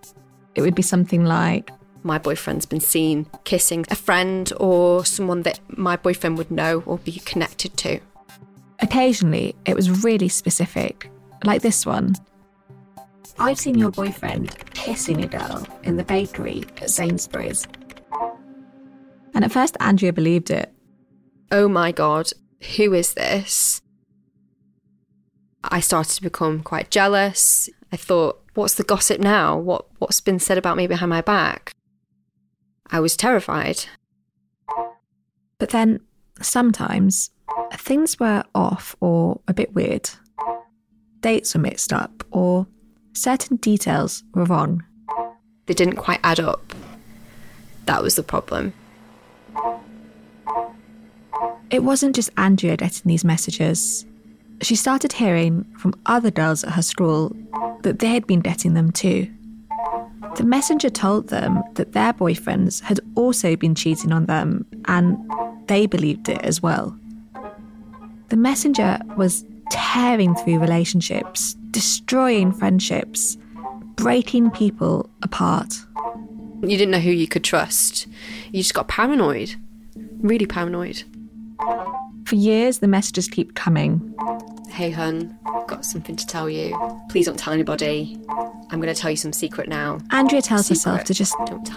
It 0.55 0.61
would 0.61 0.75
be 0.75 0.83
something 0.83 1.25
like, 1.25 1.71
My 2.07 2.19
boyfriend's 2.19 2.67
been 2.67 2.81
seen 2.81 3.27
kissing 3.45 3.87
a 3.91 3.95
friend 3.95 4.53
or 4.59 5.07
someone 5.07 5.41
that 5.43 5.59
my 5.69 5.97
boyfriend 5.97 6.37
would 6.37 6.51
know 6.51 6.83
or 6.85 6.99
be 6.99 7.13
connected 7.13 7.79
to. 7.79 7.99
Occasionally, 8.81 9.57
it 9.65 9.75
was 9.75 10.05
really 10.05 10.29
specific, 10.29 11.11
like 11.45 11.63
this 11.63 11.87
one. 11.87 12.15
I've 13.39 13.59
seen 13.59 13.79
your 13.79 13.91
boyfriend 13.91 14.55
kissing 14.75 15.25
a 15.25 15.27
girl 15.27 15.67
in 15.83 15.97
the 15.97 16.05
bakery 16.05 16.65
at 16.83 16.91
Sainsbury's. 16.91 17.67
And 19.33 19.43
at 19.43 19.51
first, 19.51 19.77
Andrea 19.81 20.13
believed 20.13 20.51
it. 20.51 20.73
Oh 21.51 21.69
my 21.69 21.91
god, 21.91 22.31
who 22.77 22.93
is 22.93 23.15
this? 23.15 23.81
I 25.65 25.81
started 25.81 26.15
to 26.17 26.23
become 26.23 26.63
quite 26.63 26.91
jealous. 26.91 27.71
I 27.91 27.97
thought, 27.97 28.43
what's 28.53 28.75
the 28.75 28.85
gossip 28.85 29.21
now? 29.21 29.57
What 29.57 29.87
what's 29.99 30.21
been 30.21 30.39
said 30.39 30.59
about 30.59 30.77
me 30.77 30.87
behind 30.87 31.09
my 31.09 31.23
back? 31.23 31.74
I 32.91 33.01
was 33.01 33.17
terrified. 33.17 33.85
But 35.59 35.71
then 35.71 36.01
sometimes 36.41 37.31
things 37.73 38.19
were 38.19 38.45
off 38.55 38.95
or 39.01 39.41
a 39.49 39.55
bit 39.55 39.75
weird. 39.75 40.11
Dates 41.21 41.55
were 41.55 41.61
mixed 41.61 41.93
up 41.93 42.25
or 42.31 42.67
certain 43.13 43.57
details 43.57 44.23
were 44.35 44.45
wrong. 44.45 44.85
They 45.67 45.75
didn't 45.75 45.97
quite 45.97 46.21
add 46.23 46.41
up. 46.41 46.75
That 47.87 48.03
was 48.03 48.17
the 48.17 48.23
problem. 48.23 48.75
It 51.71 51.83
wasn't 51.83 52.15
just 52.15 52.31
Andrea 52.37 52.77
getting 52.77 53.09
these 53.09 53.25
messages. 53.25 54.05
She 54.63 54.77
started 54.77 55.13
hearing 55.13 55.65
from 55.79 55.95
other 56.07 56.31
girls 56.31 56.63
at 56.65 56.75
her 56.75 56.83
school 56.83 57.35
that 57.83 57.99
they 57.99 58.09
had 58.09 58.27
been 58.27 58.41
getting 58.41 58.75
them 58.75 58.93
too. 58.93 59.33
The 60.37 60.45
messenger 60.45 60.91
told 60.91 61.29
them 61.29 61.63
that 61.75 61.93
their 61.93 62.13
boyfriends 62.13 62.83
had 62.83 63.01
also 63.15 63.57
been 63.57 63.75
cheating 63.75 64.13
on 64.13 64.27
them 64.27 64.67
and 64.87 65.17
they 65.67 65.87
believed 65.87 66.29
it 66.29 66.43
as 66.43 66.63
well. 66.63 66.99
The 68.31 68.37
messenger 68.37 68.99
was 69.17 69.45
tearing 69.71 70.35
through 70.35 70.59
relationships, 70.59 71.55
destroying 71.71 72.53
friendships, 72.53 73.37
breaking 73.97 74.51
people 74.51 75.09
apart. 75.23 75.75
You 76.63 76.77
didn't 76.77 76.91
know 76.91 76.99
who 76.99 77.11
you 77.11 77.29
could 77.29 77.45
trust. 77.45 78.07
You 78.51 78.63
just 78.63 78.75
got 78.75 78.89
paranoid. 78.89 79.55
Really 80.21 80.47
paranoid. 80.47 81.05
For 82.25 82.35
years, 82.35 82.79
the 82.79 82.89
messages 82.89 83.29
keep 83.29 83.55
coming. 83.55 84.15
Hey, 84.71 84.91
hun, 84.91 85.39
got 85.69 85.85
something 85.85 86.17
to 86.17 86.27
tell 86.27 86.49
you. 86.49 86.77
Please 87.11 87.27
don't 87.27 87.39
tell 87.39 87.53
anybody. 87.53 88.19
I'm 88.71 88.81
going 88.81 88.93
to 88.93 89.01
tell 89.01 89.11
you 89.11 89.17
some 89.17 89.33
secret 89.33 89.69
now. 89.69 89.99
Andrea 90.11 90.43
tells 90.43 90.67
Secret. 90.67 90.79
herself 90.79 91.05
to 91.05 91.15
just 91.15 91.35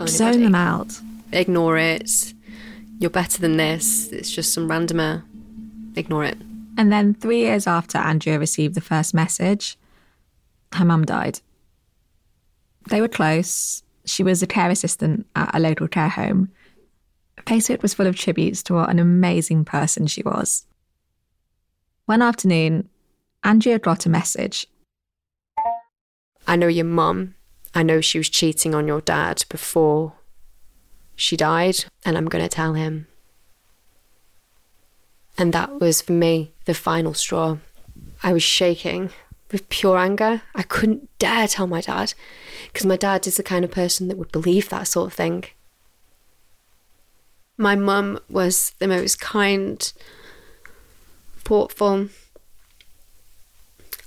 zone 0.08 0.42
them 0.42 0.56
out. 0.56 1.00
Ignore 1.32 1.78
it. 1.78 2.34
You're 3.00 3.10
better 3.10 3.40
than 3.40 3.58
this. 3.58 4.12
It's 4.12 4.32
just 4.32 4.54
some 4.54 4.68
randomer. 4.68 5.24
Ignore 5.96 6.26
it. 6.26 6.38
And 6.78 6.92
then, 6.92 7.14
three 7.14 7.40
years 7.40 7.68
after 7.68 7.98
Andrea 7.98 8.40
received 8.40 8.76
the 8.76 8.82
first 8.82 9.14
message, 9.14 9.78
her 10.74 10.86
mum 10.86 11.06
died. 11.06 11.40
They 12.90 13.02
were 13.02 13.08
close. 13.08 13.84
She 14.06 14.24
was 14.24 14.42
a 14.42 14.48
care 14.48 14.70
assistant 14.70 15.26
at 15.36 15.54
a 15.54 15.60
local 15.60 15.88
care 15.88 16.10
home. 16.10 16.50
Facebook 17.46 17.82
was 17.82 17.94
full 17.94 18.08
of 18.08 18.16
tributes 18.16 18.64
to 18.64 18.74
what 18.74 18.90
an 18.90 19.00
amazing 19.00 19.66
person 19.66 20.08
she 20.08 20.22
was. 20.24 20.66
One 22.06 22.22
afternoon, 22.22 22.90
Andrea 23.44 23.80
got 23.80 24.06
a 24.06 24.10
message. 24.10 24.68
I 26.48 26.56
know 26.56 26.68
your 26.68 26.86
mum. 26.86 27.36
I 27.76 27.84
know 27.84 28.02
she 28.02 28.18
was 28.18 28.30
cheating 28.30 28.74
on 28.74 28.88
your 28.88 29.02
dad 29.02 29.44
before 29.50 30.14
she 31.16 31.36
died, 31.36 31.86
and 32.06 32.18
I'm 32.18 32.28
going 32.28 32.44
to 32.44 32.50
tell 32.50 32.74
him. 32.74 33.08
And 35.38 35.54
that 35.54 35.80
was 35.80 36.02
for 36.02 36.14
me 36.14 36.54
the 36.66 36.74
final 36.74 37.14
straw. 37.14 37.58
I 38.24 38.34
was 38.34 38.44
shaking 38.44 39.12
with 39.52 39.70
pure 39.70 39.98
anger. 39.98 40.42
I 40.56 40.64
couldn't 40.64 41.10
dare 41.20 41.48
tell 41.48 41.68
my 41.68 41.82
dad 41.82 42.14
because 42.72 42.86
my 42.86 42.98
dad 42.98 43.28
is 43.28 43.38
the 43.38 43.44
kind 43.44 43.66
of 43.66 43.72
person 43.72 44.08
that 44.08 44.18
would 44.18 44.32
believe 44.32 44.70
that 44.70 44.88
sort 44.88 45.08
of 45.08 45.14
thing. 45.14 45.46
My 47.58 47.76
mum 47.76 48.20
was 48.30 48.72
the 48.80 48.88
most 48.88 49.20
kind, 49.20 49.92
thoughtful, 51.38 52.10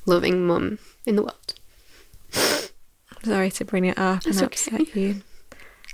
loving 0.06 0.46
mum 0.46 0.78
in 1.04 1.16
the 1.16 1.22
world. 1.22 1.59
Sorry 2.32 3.50
to 3.50 3.64
bring 3.64 3.84
it 3.84 3.98
up 3.98 4.22
That's 4.22 4.38
and 4.38 4.46
okay. 4.46 4.76
upset 4.76 4.96
you. 4.96 5.22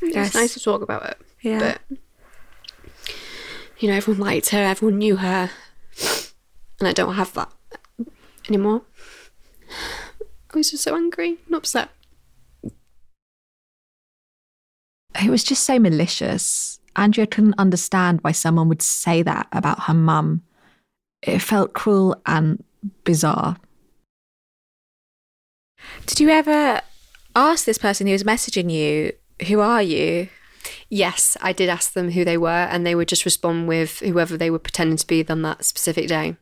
It's 0.03 0.35
nice 0.35 0.55
to 0.55 0.61
talk 0.61 0.83
about 0.83 1.05
it. 1.07 1.19
Yeah. 1.41 1.59
But, 1.59 1.99
you 3.79 3.89
know, 3.89 3.97
everyone 3.97 4.21
liked 4.21 4.51
her, 4.51 4.59
everyone 4.59 4.99
knew 4.99 5.17
her. 5.17 5.51
And 6.79 6.89
I 6.89 6.93
don't 6.93 7.15
have 7.15 7.33
that 7.35 7.53
anymore. 8.49 8.83
I 10.53 10.57
was 10.57 10.71
just 10.71 10.85
so 10.85 10.95
angry 10.95 11.39
and 11.47 11.57
upset. 11.57 11.91
It 15.23 15.31
was 15.31 15.43
just 15.43 15.65
so 15.65 15.79
malicious. 15.79 16.79
Andrea 16.95 17.27
couldn't 17.27 17.55
understand 17.59 18.21
why 18.23 18.33
someone 18.33 18.69
would 18.69 18.83
say 18.83 19.23
that 19.23 19.49
about 19.53 19.85
her 19.85 19.95
mum. 19.95 20.43
It 21.23 21.41
felt 21.41 21.73
cruel 21.73 22.21
and 22.27 22.63
bizarre. 23.05 23.57
Did 26.07 26.21
you 26.21 26.29
ever 26.31 26.81
ask 27.35 27.65
this 27.65 27.79
person 27.79 28.07
who 28.07 28.13
was 28.13 28.25
messaging 28.25 28.71
you, 28.71 29.13
who 29.47 29.61
are 29.61 29.83
you? 29.83 30.29
Yes, 30.89 31.37
I 31.41 31.53
did 31.53 31.69
ask 31.69 31.93
them 31.93 32.13
who 32.13 32.25
they 32.25 32.39
were, 32.39 32.49
and 32.49 32.87
they 32.87 32.95
would 32.95 33.09
just 33.09 33.25
respond 33.25 33.69
with 33.69 34.01
whoever 34.01 34.37
they 34.37 34.51
were 34.51 34.59
pretending 34.59 34.97
to 34.97 35.07
be 35.07 35.25
on 35.29 35.43
that 35.43 35.65
specific 35.65 36.09
day. 36.09 36.37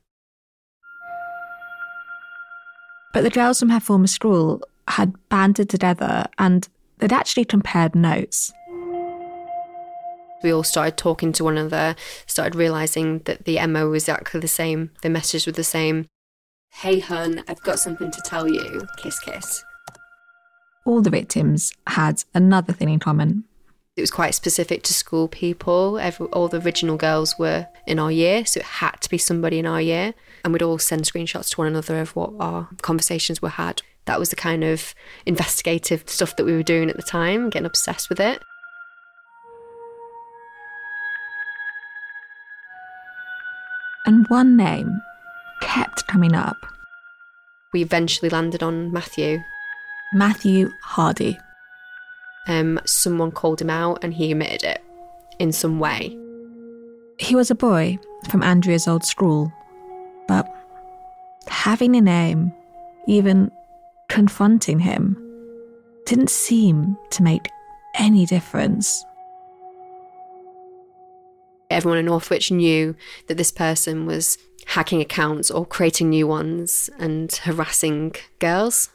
But 3.12 3.22
the 3.22 3.30
girls 3.30 3.60
from 3.60 3.70
her 3.70 3.80
former 3.80 4.08
school 4.08 4.60
had 4.88 5.14
banded 5.28 5.70
together 5.70 6.26
and 6.36 6.68
they'd 6.98 7.12
actually 7.12 7.44
compared 7.44 7.94
notes. 7.94 8.52
We 10.42 10.52
all 10.52 10.64
started 10.64 10.96
talking 10.96 11.32
to 11.34 11.44
one 11.44 11.56
another, 11.56 11.94
started 12.26 12.56
realizing 12.56 13.20
that 13.20 13.44
the 13.44 13.64
MO 13.66 13.88
was 13.88 14.02
exactly 14.02 14.40
the 14.40 14.48
same, 14.48 14.90
the 15.02 15.08
messages 15.08 15.46
were 15.46 15.52
the 15.52 15.64
same. 15.64 16.06
Hey, 16.78 16.98
hun, 16.98 17.42
I've 17.48 17.62
got 17.62 17.78
something 17.78 18.10
to 18.10 18.20
tell 18.22 18.48
you. 18.48 18.86
Kiss, 18.98 19.18
kiss. 19.20 19.64
All 20.84 21.00
the 21.00 21.08
victims 21.08 21.72
had 21.86 22.24
another 22.34 22.72
thing 22.72 22.90
in 22.90 22.98
common. 22.98 23.44
It 23.96 24.00
was 24.00 24.10
quite 24.10 24.34
specific 24.34 24.82
to 24.82 24.92
school 24.92 25.28
people. 25.28 25.98
Every, 25.98 26.26
all 26.26 26.48
the 26.48 26.60
original 26.60 26.96
girls 26.96 27.38
were 27.38 27.68
in 27.86 28.00
our 28.00 28.10
year, 28.10 28.44
so 28.44 28.58
it 28.58 28.66
had 28.66 29.00
to 29.02 29.08
be 29.08 29.18
somebody 29.18 29.60
in 29.60 29.66
our 29.66 29.80
year. 29.80 30.14
And 30.42 30.52
we'd 30.52 30.62
all 30.62 30.78
send 30.78 31.04
screenshots 31.04 31.50
to 31.50 31.58
one 31.58 31.68
another 31.68 32.00
of 32.00 32.14
what 32.16 32.32
our 32.40 32.68
conversations 32.82 33.40
were 33.40 33.50
had. 33.50 33.80
That 34.06 34.18
was 34.18 34.30
the 34.30 34.36
kind 34.36 34.64
of 34.64 34.96
investigative 35.24 36.10
stuff 36.10 36.34
that 36.36 36.44
we 36.44 36.54
were 36.54 36.64
doing 36.64 36.90
at 36.90 36.96
the 36.96 37.02
time, 37.02 37.50
getting 37.50 37.66
obsessed 37.66 38.08
with 38.08 38.18
it. 38.18 38.42
And 44.06 44.26
one 44.28 44.56
name 44.56 45.00
kept 45.64 46.06
coming 46.06 46.34
up 46.34 46.56
We 47.72 47.82
eventually 47.82 48.30
landed 48.30 48.62
on 48.62 48.92
Matthew. 48.92 49.42
Matthew 50.12 50.70
Hardy. 50.80 51.36
Um, 52.46 52.78
someone 52.84 53.32
called 53.32 53.60
him 53.60 53.70
out 53.70 54.04
and 54.04 54.14
he 54.14 54.30
admitted 54.30 54.62
it 54.62 54.84
in 55.40 55.50
some 55.50 55.80
way. 55.80 56.16
He 57.18 57.34
was 57.34 57.50
a 57.50 57.54
boy 57.54 57.98
from 58.30 58.42
Andrea's 58.42 58.86
old 58.86 59.04
school, 59.04 59.52
but 60.28 60.46
having 61.48 61.96
a 61.96 62.00
name, 62.00 62.52
even 63.08 63.50
confronting 64.08 64.78
him, 64.78 65.16
didn't 66.06 66.30
seem 66.30 66.96
to 67.10 67.22
make 67.22 67.48
any 67.96 68.26
difference. 68.26 69.04
Everyone 71.70 71.98
in 71.98 72.04
Northwich 72.04 72.52
knew 72.52 72.94
that 73.26 73.36
this 73.36 73.50
person 73.50 74.06
was 74.06 74.38
hacking 74.74 75.00
accounts 75.00 75.50
or 75.52 75.64
creating 75.64 76.10
new 76.10 76.26
ones 76.26 76.90
and 76.98 77.32
harassing 77.44 78.12
girls. 78.40 78.90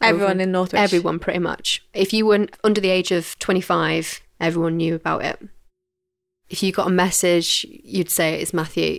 Everyone 0.00 0.32
Over- 0.32 0.42
in 0.42 0.52
Northwich? 0.52 0.80
Everyone, 0.80 1.18
pretty 1.18 1.40
much. 1.40 1.82
If 1.92 2.12
you 2.12 2.24
weren't 2.24 2.56
under 2.62 2.80
the 2.80 2.88
age 2.88 3.10
of 3.10 3.36
25, 3.40 4.20
everyone 4.40 4.76
knew 4.76 4.94
about 4.94 5.24
it. 5.24 5.40
If 6.48 6.62
you 6.62 6.70
got 6.70 6.86
a 6.86 6.90
message, 6.90 7.66
you'd 7.68 8.10
say 8.10 8.40
it's 8.40 8.54
Matthew. 8.54 8.98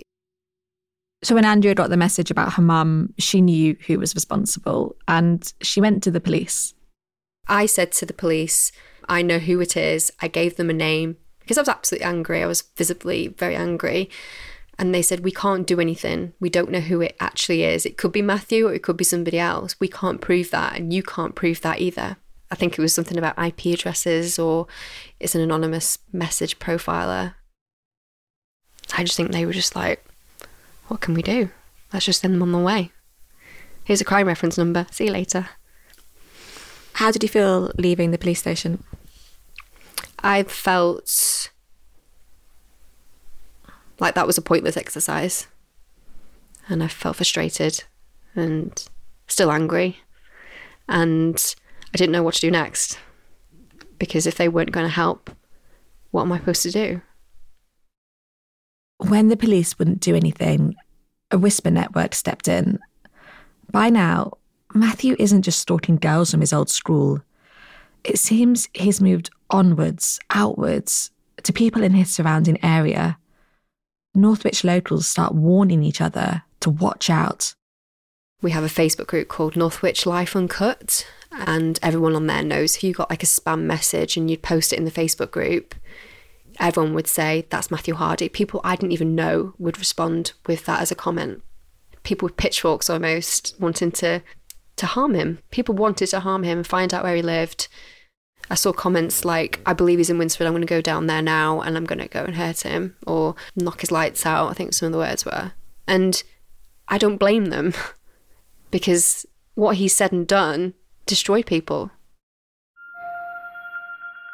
So 1.22 1.34
when 1.34 1.46
Andrea 1.46 1.74
got 1.74 1.88
the 1.88 1.96
message 1.96 2.30
about 2.30 2.54
her 2.54 2.62
mum, 2.62 3.14
she 3.18 3.40
knew 3.40 3.76
who 3.86 3.98
was 3.98 4.14
responsible 4.14 4.96
and 5.08 5.50
she 5.62 5.80
went 5.80 6.02
to 6.02 6.10
the 6.10 6.20
police. 6.20 6.74
I 7.48 7.64
said 7.64 7.92
to 7.92 8.06
the 8.06 8.12
police, 8.12 8.72
I 9.08 9.22
know 9.22 9.38
who 9.38 9.58
it 9.60 9.74
is. 9.74 10.12
I 10.20 10.28
gave 10.28 10.56
them 10.56 10.68
a 10.68 10.74
name 10.74 11.16
because 11.40 11.56
I 11.56 11.62
was 11.62 11.68
absolutely 11.68 12.04
angry. 12.04 12.42
I 12.42 12.46
was 12.46 12.62
visibly 12.76 13.28
very 13.28 13.56
angry. 13.56 14.10
And 14.78 14.94
they 14.94 15.02
said, 15.02 15.20
We 15.20 15.30
can't 15.30 15.66
do 15.66 15.80
anything. 15.80 16.32
We 16.40 16.50
don't 16.50 16.70
know 16.70 16.80
who 16.80 17.00
it 17.00 17.16
actually 17.20 17.62
is. 17.62 17.86
It 17.86 17.96
could 17.96 18.12
be 18.12 18.22
Matthew 18.22 18.66
or 18.66 18.74
it 18.74 18.82
could 18.82 18.96
be 18.96 19.04
somebody 19.04 19.38
else. 19.38 19.78
We 19.78 19.88
can't 19.88 20.20
prove 20.20 20.50
that. 20.50 20.76
And 20.76 20.92
you 20.92 21.02
can't 21.02 21.34
prove 21.34 21.60
that 21.60 21.80
either. 21.80 22.16
I 22.50 22.54
think 22.56 22.72
it 22.72 22.82
was 22.82 22.92
something 22.92 23.18
about 23.18 23.38
IP 23.38 23.66
addresses 23.66 24.38
or 24.38 24.66
it's 25.20 25.34
an 25.34 25.40
anonymous 25.40 25.98
message 26.12 26.58
profiler. 26.58 27.34
I 28.96 29.04
just 29.04 29.16
think 29.16 29.32
they 29.32 29.46
were 29.46 29.52
just 29.52 29.76
like, 29.76 30.04
What 30.88 31.00
can 31.00 31.14
we 31.14 31.22
do? 31.22 31.50
Let's 31.92 32.06
just 32.06 32.20
send 32.20 32.34
them 32.34 32.42
on 32.42 32.52
the 32.52 32.58
way. 32.58 32.90
Here's 33.84 34.00
a 34.00 34.04
crime 34.04 34.26
reference 34.26 34.58
number. 34.58 34.86
See 34.90 35.06
you 35.06 35.12
later. 35.12 35.50
How 36.94 37.10
did 37.10 37.22
you 37.22 37.28
feel 37.28 37.70
leaving 37.76 38.10
the 38.10 38.18
police 38.18 38.40
station? 38.40 38.82
I 40.20 40.42
felt 40.44 41.50
like 44.00 44.14
that 44.14 44.26
was 44.26 44.38
a 44.38 44.42
pointless 44.42 44.76
exercise. 44.76 45.46
And 46.68 46.82
I 46.82 46.88
felt 46.88 47.16
frustrated 47.16 47.84
and 48.34 48.84
still 49.28 49.52
angry. 49.52 49.98
And 50.88 51.54
I 51.92 51.96
didn't 51.96 52.12
know 52.12 52.22
what 52.22 52.34
to 52.34 52.40
do 52.40 52.50
next. 52.50 52.98
Because 53.98 54.26
if 54.26 54.36
they 54.36 54.48
weren't 54.48 54.72
going 54.72 54.86
to 54.86 54.92
help, 54.92 55.30
what 56.10 56.22
am 56.22 56.32
I 56.32 56.38
supposed 56.38 56.62
to 56.62 56.70
do? 56.70 57.00
When 58.98 59.28
the 59.28 59.36
police 59.36 59.78
wouldn't 59.78 60.00
do 60.00 60.14
anything, 60.14 60.74
a 61.30 61.38
whisper 61.38 61.70
network 61.70 62.14
stepped 62.14 62.48
in. 62.48 62.78
By 63.70 63.90
now, 63.90 64.34
Matthew 64.72 65.16
isn't 65.18 65.42
just 65.42 65.60
stalking 65.60 65.96
girls 65.96 66.30
from 66.30 66.40
his 66.40 66.52
old 66.52 66.70
school. 66.70 67.20
It 68.02 68.18
seems 68.18 68.68
he's 68.74 69.00
moved 69.00 69.30
onwards, 69.50 70.18
outwards, 70.30 71.10
to 71.42 71.52
people 71.52 71.82
in 71.82 71.92
his 71.92 72.14
surrounding 72.14 72.62
area. 72.64 73.18
Northwich 74.14 74.62
locals 74.62 75.06
start 75.06 75.34
warning 75.34 75.82
each 75.82 76.00
other 76.00 76.42
to 76.60 76.70
watch 76.70 77.10
out. 77.10 77.54
We 78.42 78.52
have 78.52 78.64
a 78.64 78.68
Facebook 78.68 79.06
group 79.06 79.28
called 79.28 79.56
Northwich 79.56 80.06
Life 80.06 80.36
Uncut, 80.36 81.06
and 81.32 81.78
everyone 81.82 82.14
on 82.14 82.26
there 82.26 82.44
knows 82.44 82.76
if 82.76 82.84
you 82.84 82.92
got 82.92 83.10
like 83.10 83.22
a 83.22 83.26
spam 83.26 83.62
message 83.62 84.16
and 84.16 84.30
you'd 84.30 84.42
post 84.42 84.72
it 84.72 84.78
in 84.78 84.84
the 84.84 84.90
Facebook 84.90 85.30
group, 85.30 85.74
everyone 86.60 86.94
would 86.94 87.08
say, 87.08 87.46
That's 87.50 87.70
Matthew 87.70 87.94
Hardy. 87.94 88.28
People 88.28 88.60
I 88.62 88.76
didn't 88.76 88.92
even 88.92 89.14
know 89.14 89.54
would 89.58 89.78
respond 89.78 90.32
with 90.46 90.64
that 90.66 90.80
as 90.80 90.90
a 90.90 90.96
comment. 90.96 91.42
People 92.02 92.26
with 92.26 92.36
pitchforks 92.36 92.90
almost 92.90 93.54
wanting 93.58 93.92
to 93.92 94.22
to 94.76 94.86
harm 94.86 95.14
him. 95.14 95.38
People 95.50 95.74
wanted 95.74 96.08
to 96.08 96.20
harm 96.20 96.42
him 96.42 96.58
and 96.58 96.66
find 96.66 96.92
out 96.92 97.04
where 97.04 97.16
he 97.16 97.22
lived. 97.22 97.68
I 98.50 98.54
saw 98.54 98.72
comments 98.72 99.24
like, 99.24 99.60
I 99.64 99.72
believe 99.72 99.98
he's 99.98 100.10
in 100.10 100.18
Winsford, 100.18 100.46
I'm 100.46 100.52
going 100.52 100.62
to 100.62 100.66
go 100.66 100.80
down 100.80 101.06
there 101.06 101.22
now 101.22 101.60
and 101.60 101.76
I'm 101.76 101.86
going 101.86 101.98
to 101.98 102.08
go 102.08 102.24
and 102.24 102.36
hurt 102.36 102.60
him 102.60 102.96
or 103.06 103.34
knock 103.56 103.80
his 103.80 103.90
lights 103.90 104.26
out, 104.26 104.50
I 104.50 104.54
think 104.54 104.74
some 104.74 104.86
of 104.86 104.92
the 104.92 104.98
words 104.98 105.24
were. 105.24 105.52
And 105.86 106.22
I 106.88 106.98
don't 106.98 107.16
blame 107.16 107.46
them 107.46 107.72
because 108.70 109.26
what 109.54 109.76
he 109.76 109.88
said 109.88 110.12
and 110.12 110.26
done 110.26 110.74
destroyed 111.06 111.46
people. 111.46 111.90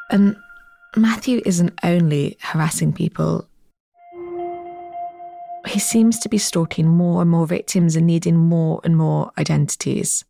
And 0.09 0.35
Matthew 0.95 1.41
isn't 1.45 1.79
only 1.83 2.37
harassing 2.41 2.91
people, 2.91 3.47
he 5.67 5.79
seems 5.79 6.19
to 6.19 6.29
be 6.29 6.37
stalking 6.37 6.87
more 6.87 7.21
and 7.21 7.31
more 7.31 7.47
victims 7.47 7.95
and 7.95 8.07
needing 8.07 8.35
more 8.35 8.81
and 8.83 8.97
more 8.97 9.31
identities. 9.37 10.25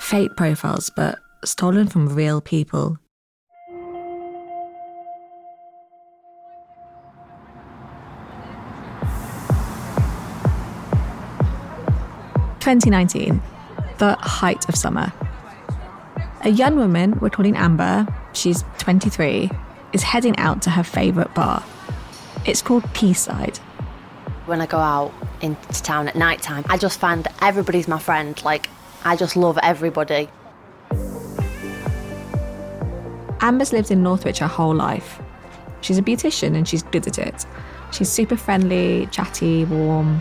Fake 0.00 0.36
profiles, 0.36 0.90
but 0.90 1.18
stolen 1.44 1.86
from 1.86 2.14
real 2.14 2.40
people. 2.40 2.98
Twenty 12.60 12.90
nineteen, 12.90 13.42
the 13.98 14.16
height 14.20 14.68
of 14.68 14.76
summer. 14.76 15.12
A 16.42 16.50
young 16.50 16.76
woman 16.76 17.18
we're 17.20 17.30
calling 17.30 17.56
Amber, 17.56 18.06
she's 18.32 18.64
23, 18.78 19.50
is 19.92 20.02
heading 20.02 20.36
out 20.38 20.62
to 20.62 20.70
her 20.70 20.82
favourite 20.82 21.34
bar. 21.34 21.62
It's 22.46 22.62
called 22.62 22.82
Quayside. 22.94 23.58
When 24.46 24.60
I 24.62 24.66
go 24.66 24.78
out 24.78 25.12
into 25.42 25.82
town 25.82 26.08
at 26.08 26.16
night 26.16 26.40
time, 26.40 26.64
I 26.70 26.78
just 26.78 26.98
find 26.98 27.28
everybody's 27.42 27.88
my 27.88 27.98
friend. 27.98 28.42
Like, 28.42 28.70
I 29.04 29.16
just 29.16 29.36
love 29.36 29.58
everybody. 29.62 30.28
Amber's 33.40 33.72
lived 33.72 33.90
in 33.90 34.02
Northwich 34.02 34.38
her 34.38 34.46
whole 34.46 34.74
life. 34.74 35.20
She's 35.80 35.98
a 35.98 36.02
beautician 36.02 36.54
and 36.54 36.68
she's 36.68 36.82
good 36.82 37.06
at 37.06 37.18
it. 37.18 37.46
She's 37.92 38.08
super 38.08 38.36
friendly, 38.36 39.06
chatty, 39.10 39.64
warm. 39.64 40.20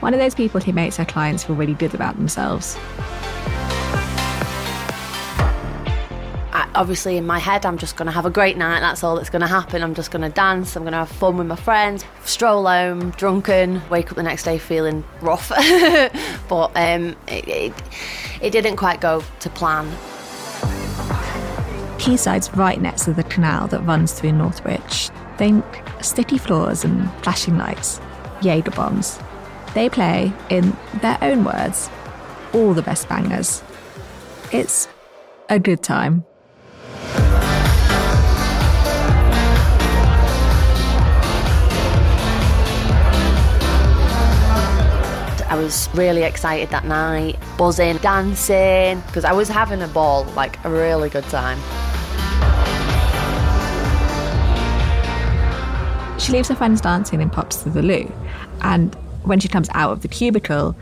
One 0.00 0.14
of 0.14 0.20
those 0.20 0.34
people 0.34 0.60
who 0.60 0.72
makes 0.72 0.96
her 0.96 1.04
clients 1.04 1.44
feel 1.44 1.56
really 1.56 1.74
good 1.74 1.94
about 1.94 2.16
themselves. 2.16 2.78
Obviously, 6.74 7.18
in 7.18 7.26
my 7.26 7.38
head, 7.38 7.66
I'm 7.66 7.76
just 7.76 7.96
going 7.96 8.06
to 8.06 8.12
have 8.12 8.24
a 8.24 8.30
great 8.30 8.56
night. 8.56 8.80
That's 8.80 9.04
all 9.04 9.16
that's 9.16 9.28
going 9.28 9.42
to 9.42 9.46
happen. 9.46 9.82
I'm 9.82 9.94
just 9.94 10.10
going 10.10 10.22
to 10.22 10.30
dance. 10.30 10.74
I'm 10.74 10.84
going 10.84 10.92
to 10.92 10.98
have 10.98 11.10
fun 11.10 11.36
with 11.36 11.46
my 11.46 11.56
friends, 11.56 12.02
stroll 12.24 12.66
home, 12.66 13.10
drunken, 13.10 13.82
wake 13.90 14.10
up 14.10 14.16
the 14.16 14.22
next 14.22 14.44
day 14.44 14.56
feeling 14.56 15.04
rough. 15.20 15.50
but 16.48 16.72
um, 16.74 17.14
it, 17.28 17.46
it, 17.46 17.74
it 18.42 18.50
didn't 18.50 18.76
quite 18.76 19.00
go 19.00 19.22
to 19.40 19.50
plan. 19.50 19.88
Quayside's 21.98 22.52
right 22.56 22.80
next 22.80 23.04
to 23.04 23.12
the 23.12 23.22
canal 23.24 23.68
that 23.68 23.80
runs 23.80 24.12
through 24.12 24.32
Northwich. 24.32 25.10
Think 25.38 25.64
sticky 26.00 26.38
floors 26.38 26.84
and 26.84 27.10
flashing 27.22 27.56
lights, 27.56 28.00
Jaeger 28.42 28.72
bombs. 28.72 29.20
They 29.74 29.88
play, 29.88 30.32
in 30.50 30.76
their 31.00 31.16
own 31.22 31.44
words, 31.44 31.88
all 32.52 32.74
the 32.74 32.82
best 32.82 33.08
bangers. 33.08 33.62
It's 34.50 34.88
a 35.48 35.58
good 35.58 35.82
time. 35.82 36.24
I 45.52 45.54
was 45.54 45.90
really 45.92 46.22
excited 46.22 46.70
that 46.70 46.86
night, 46.86 47.38
buzzing, 47.58 47.98
dancing, 47.98 49.02
because 49.02 49.26
I 49.26 49.34
was 49.34 49.50
having 49.50 49.82
a 49.82 49.86
ball, 49.86 50.24
like 50.34 50.56
a 50.64 50.70
really 50.70 51.10
good 51.10 51.24
time. 51.24 51.58
She 56.18 56.32
leaves 56.32 56.48
her 56.48 56.54
friends 56.54 56.80
dancing 56.80 57.20
and 57.20 57.30
pops 57.30 57.64
to 57.64 57.68
the 57.68 57.82
loo. 57.82 58.10
And 58.62 58.94
when 59.24 59.40
she 59.40 59.48
comes 59.48 59.68
out 59.74 59.92
of 59.92 60.00
the 60.00 60.08
cubicle, 60.08 60.74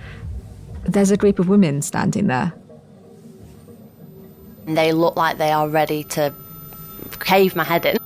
there's 0.85 1.11
a 1.11 1.17
group 1.17 1.41
of 1.41 1.49
women 1.49 1.83
standing 1.83 2.29
there. 2.29 2.55
They 4.67 4.93
look 4.93 5.17
like 5.17 5.39
they 5.39 5.51
are 5.51 5.69
ready 5.69 6.05
to 6.05 6.33
cave 7.19 7.57
my 7.57 7.65
head 7.65 7.87
in. 7.87 8.00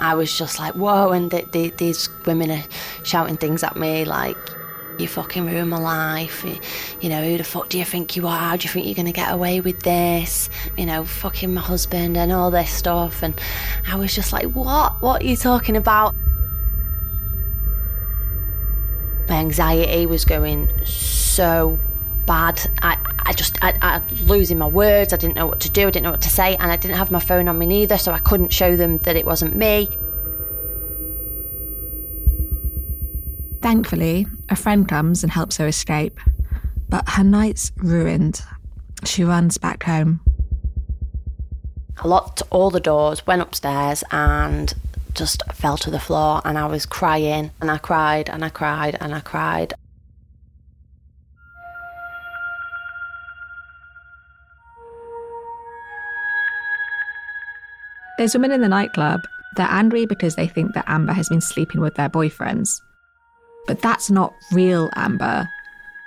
I 0.00 0.14
was 0.14 0.36
just 0.36 0.58
like, 0.58 0.74
whoa, 0.74 1.10
and 1.10 1.30
the, 1.30 1.46
the, 1.52 1.70
these 1.70 2.08
women 2.26 2.50
are 2.50 2.64
shouting 3.04 3.36
things 3.36 3.62
at 3.62 3.76
me 3.76 4.04
like, 4.04 4.36
you 5.00 5.08
fucking 5.08 5.46
ruined 5.46 5.70
my 5.70 5.78
life. 5.78 6.44
You 7.00 7.08
know, 7.08 7.24
who 7.24 7.38
the 7.38 7.44
fuck 7.44 7.68
do 7.68 7.78
you 7.78 7.84
think 7.84 8.16
you 8.16 8.26
are? 8.26 8.36
How 8.36 8.56
do 8.56 8.64
you 8.64 8.68
think 8.68 8.86
you're 8.86 8.94
going 8.94 9.06
to 9.06 9.12
get 9.12 9.32
away 9.32 9.60
with 9.60 9.80
this? 9.82 10.50
You 10.76 10.86
know, 10.86 11.04
fucking 11.04 11.54
my 11.54 11.60
husband 11.60 12.16
and 12.16 12.30
all 12.32 12.50
this 12.50 12.70
stuff. 12.70 13.22
And 13.22 13.40
I 13.88 13.96
was 13.96 14.14
just 14.14 14.32
like, 14.32 14.46
what? 14.46 15.00
What 15.00 15.22
are 15.22 15.26
you 15.26 15.36
talking 15.36 15.76
about? 15.76 16.14
My 19.28 19.36
anxiety 19.36 20.06
was 20.06 20.24
going 20.24 20.70
so 20.84 21.78
bad. 22.30 22.60
I, 22.80 22.96
I 23.26 23.32
just, 23.32 23.58
I, 23.60 23.76
I 23.82 24.00
was 24.08 24.30
losing 24.30 24.56
my 24.56 24.68
words. 24.68 25.12
I 25.12 25.16
didn't 25.16 25.34
know 25.34 25.48
what 25.48 25.58
to 25.60 25.70
do. 25.70 25.88
I 25.88 25.90
didn't 25.90 26.04
know 26.04 26.12
what 26.12 26.22
to 26.22 26.30
say. 26.30 26.54
And 26.54 26.70
I 26.70 26.76
didn't 26.76 26.96
have 26.96 27.10
my 27.10 27.18
phone 27.18 27.48
on 27.48 27.58
me 27.58 27.66
neither, 27.66 27.98
so 27.98 28.12
I 28.12 28.20
couldn't 28.20 28.52
show 28.52 28.76
them 28.76 28.98
that 28.98 29.16
it 29.16 29.26
wasn't 29.26 29.56
me. 29.56 29.88
Thankfully, 33.60 34.28
a 34.48 34.54
friend 34.54 34.88
comes 34.88 35.24
and 35.24 35.32
helps 35.32 35.56
her 35.56 35.66
escape, 35.66 36.20
but 36.88 37.08
her 37.08 37.24
night's 37.24 37.72
ruined. 37.78 38.40
She 39.04 39.24
runs 39.24 39.58
back 39.58 39.82
home. 39.82 40.20
I 41.98 42.06
locked 42.06 42.44
all 42.50 42.70
the 42.70 42.78
doors, 42.78 43.26
went 43.26 43.42
upstairs, 43.42 44.04
and 44.12 44.72
just 45.14 45.42
fell 45.52 45.76
to 45.78 45.90
the 45.90 45.98
floor. 45.98 46.42
And 46.44 46.56
I 46.56 46.66
was 46.66 46.86
crying, 46.86 47.50
and 47.60 47.72
I 47.72 47.78
cried, 47.78 48.30
and 48.30 48.44
I 48.44 48.50
cried, 48.50 48.96
and 49.00 49.16
I 49.16 49.20
cried. 49.20 49.74
There's 58.20 58.34
women 58.34 58.52
in 58.52 58.60
the 58.60 58.68
nightclub. 58.68 59.26
They're 59.56 59.66
angry 59.70 60.04
because 60.04 60.36
they 60.36 60.46
think 60.46 60.74
that 60.74 60.84
Amber 60.86 61.14
has 61.14 61.30
been 61.30 61.40
sleeping 61.40 61.80
with 61.80 61.94
their 61.94 62.10
boyfriends. 62.10 62.78
But 63.66 63.80
that's 63.80 64.10
not 64.10 64.34
real 64.52 64.90
Amber. 64.94 65.48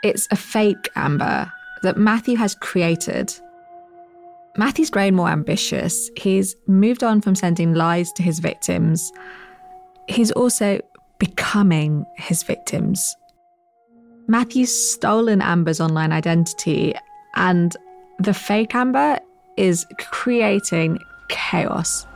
It's 0.04 0.28
a 0.30 0.36
fake 0.36 0.92
Amber 0.96 1.52
that 1.82 1.98
Matthew 1.98 2.38
has 2.38 2.54
created. 2.54 3.34
Matthew's 4.58 4.92
grown 4.92 5.16
more 5.16 5.30
ambitious. 5.30 6.12
He's 6.16 6.56
moved 6.68 7.04
on 7.04 7.20
from 7.20 7.34
sending 7.34 7.74
lies 7.74 8.12
to 8.12 8.22
his 8.22 8.38
victims. 8.38 9.12
He's 10.08 10.32
also 10.34 10.82
becoming 11.18 12.06
his 12.18 12.44
victims. 12.44 13.16
Matthew's 14.28 14.72
stolen 14.72 15.42
Amber's 15.42 15.82
online 15.82 16.12
identity, 16.12 16.94
and 17.36 17.76
the 18.20 18.36
fake 18.36 18.76
Amber 18.76 19.18
is 19.58 19.88
creating 19.98 21.00
chaos. 21.28 22.08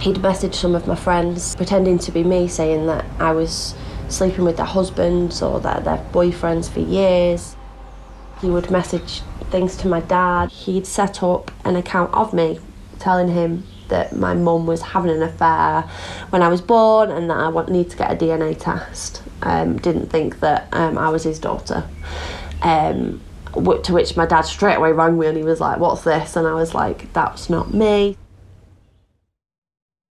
He'd 0.00 0.16
messaged 0.16 0.54
some 0.54 0.74
of 0.74 0.86
my 0.86 0.96
friends 0.96 1.54
pretending 1.54 1.98
to 2.00 2.10
be 2.10 2.24
me, 2.24 2.48
saying 2.48 2.86
that 2.86 3.04
I 3.20 3.32
was 3.32 3.74
sleeping 4.08 4.44
with 4.44 4.56
their 4.56 4.66
husbands 4.66 5.42
or 5.42 5.60
their, 5.60 5.80
their 5.80 5.98
boyfriends 6.12 6.68
for 6.68 6.80
years. 6.80 7.56
He 8.40 8.50
would 8.50 8.70
message 8.70 9.22
things 9.50 9.76
to 9.76 9.88
my 9.88 10.00
dad. 10.00 10.50
He'd 10.50 10.86
set 10.86 11.22
up 11.22 11.52
an 11.64 11.76
account 11.76 12.12
of 12.14 12.32
me 12.32 12.58
telling 12.98 13.28
him 13.28 13.64
that 13.88 14.16
my 14.16 14.34
mum 14.34 14.66
was 14.66 14.80
having 14.80 15.10
an 15.10 15.22
affair 15.22 15.82
when 16.30 16.42
I 16.42 16.48
was 16.48 16.60
born 16.60 17.10
and 17.10 17.28
that 17.30 17.36
I 17.36 17.70
need 17.70 17.90
to 17.90 17.96
get 17.96 18.10
a 18.10 18.16
DNA 18.16 18.58
test. 18.58 19.22
Um, 19.42 19.76
didn't 19.78 20.06
think 20.06 20.40
that 20.40 20.68
um, 20.72 20.96
I 20.96 21.10
was 21.10 21.24
his 21.24 21.38
daughter. 21.38 21.88
Um, 22.62 23.20
to 23.52 23.92
which 23.92 24.16
my 24.16 24.26
dad 24.26 24.42
straight 24.42 24.76
away 24.76 24.92
rang 24.92 25.18
me 25.18 25.26
and 25.26 25.36
he 25.36 25.44
was 25.44 25.60
like, 25.60 25.78
What's 25.78 26.02
this? 26.02 26.36
And 26.36 26.46
I 26.46 26.54
was 26.54 26.74
like, 26.74 27.12
That's 27.12 27.50
not 27.50 27.72
me. 27.72 28.16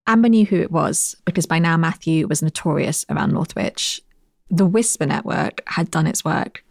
Amber 0.07 0.29
knew 0.29 0.45
who 0.45 0.57
it 0.57 0.73
was 0.73 1.15
because 1.25 1.47
by 1.47 1.59
now 1.59 1.77
Matthew 1.77 2.27
was 2.27 2.43
notorious 2.43 3.07
around 3.09 3.33
Northwich. 3.33 4.01
The 4.51 4.67
Whisper 4.67 5.07
Network 5.07 5.63
had 5.67 5.91
done 5.91 6.09
its 6.09 6.25
work, 6.25 6.65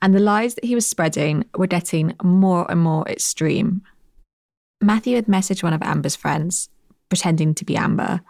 and 0.00 0.14
the 0.14 0.20
lies 0.20 0.54
that 0.54 0.64
he 0.64 0.74
was 0.74 0.86
spreading 0.86 1.44
were 1.54 1.66
getting 1.66 2.14
more 2.22 2.70
and 2.70 2.80
more 2.80 3.06
extreme. 3.06 3.82
Matthew 4.80 5.16
had 5.16 5.26
messaged 5.26 5.62
one 5.62 5.74
of 5.74 5.82
Amber's 5.82 6.16
friends, 6.16 6.70
pretending 7.10 7.54
to 7.56 7.66
be 7.66 7.76
Amber. 7.76 8.22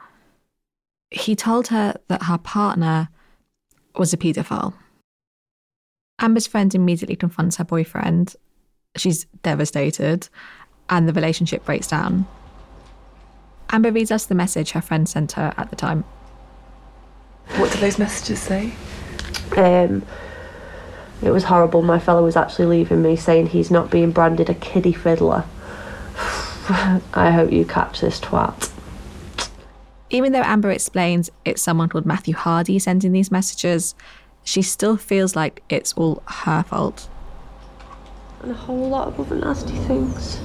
He 1.12 1.36
told 1.36 1.68
her 1.68 1.94
that 2.08 2.24
her 2.24 2.38
partner 2.38 3.08
was 3.96 4.12
a 4.12 4.16
paedophile. 4.16 4.74
Amber's 6.20 6.46
friend 6.46 6.74
immediately 6.74 7.16
confronts 7.16 7.56
her 7.56 7.64
boyfriend. 7.64 8.36
She's 8.96 9.24
devastated, 9.42 10.28
and 10.88 11.08
the 11.08 11.12
relationship 11.12 11.64
breaks 11.64 11.86
down. 11.88 12.26
Amber 13.70 13.92
reads 13.92 14.10
us 14.10 14.26
the 14.26 14.34
message 14.34 14.72
her 14.72 14.82
friend 14.82 15.08
sent 15.08 15.32
her 15.32 15.54
at 15.56 15.70
the 15.70 15.76
time. 15.76 16.04
What 17.56 17.72
did 17.72 17.80
those 17.80 17.98
messages 17.98 18.40
say? 18.40 18.72
Um, 19.56 20.04
it 21.22 21.30
was 21.30 21.44
horrible. 21.44 21.82
My 21.82 21.98
fellow 21.98 22.24
was 22.24 22.36
actually 22.36 22.66
leaving 22.66 23.02
me 23.02 23.16
saying 23.16 23.48
he's 23.48 23.70
not 23.70 23.90
being 23.90 24.10
branded 24.10 24.50
a 24.50 24.54
kiddie 24.54 24.92
fiddler. 24.92 25.44
I 27.14 27.30
hope 27.30 27.52
you 27.52 27.64
catch 27.64 28.00
this 28.00 28.20
twat. 28.20 28.70
Even 30.10 30.32
though 30.32 30.42
Amber 30.42 30.70
explains 30.70 31.30
it's 31.44 31.62
someone 31.62 31.88
called 31.88 32.06
Matthew 32.06 32.34
Hardy 32.34 32.78
sending 32.78 33.12
these 33.12 33.30
messages, 33.30 33.94
she 34.50 34.62
still 34.62 34.96
feels 34.96 35.36
like 35.36 35.62
it's 35.68 35.92
all 35.92 36.24
her 36.26 36.64
fault. 36.64 37.08
And 38.42 38.50
a 38.50 38.54
whole 38.54 38.88
lot 38.88 39.06
of 39.06 39.20
other 39.20 39.36
nasty 39.36 39.76
things. 39.76 40.40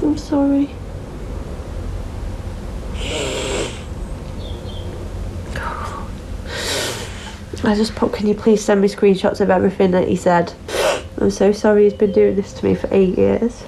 I'm 0.00 0.16
sorry. 0.16 0.70
I 7.64 7.74
just 7.74 7.96
put, 7.96 8.12
can 8.12 8.28
you 8.28 8.34
please 8.34 8.64
send 8.64 8.80
me 8.80 8.88
screenshots 8.88 9.40
of 9.40 9.50
everything 9.50 9.90
that 9.90 10.06
he 10.06 10.14
said? 10.14 10.54
I'm 11.20 11.30
so 11.32 11.50
sorry 11.50 11.84
he's 11.84 11.92
been 11.92 12.12
doing 12.12 12.36
this 12.36 12.52
to 12.54 12.64
me 12.64 12.76
for 12.76 12.88
eight 12.92 13.18
years. 13.18 13.64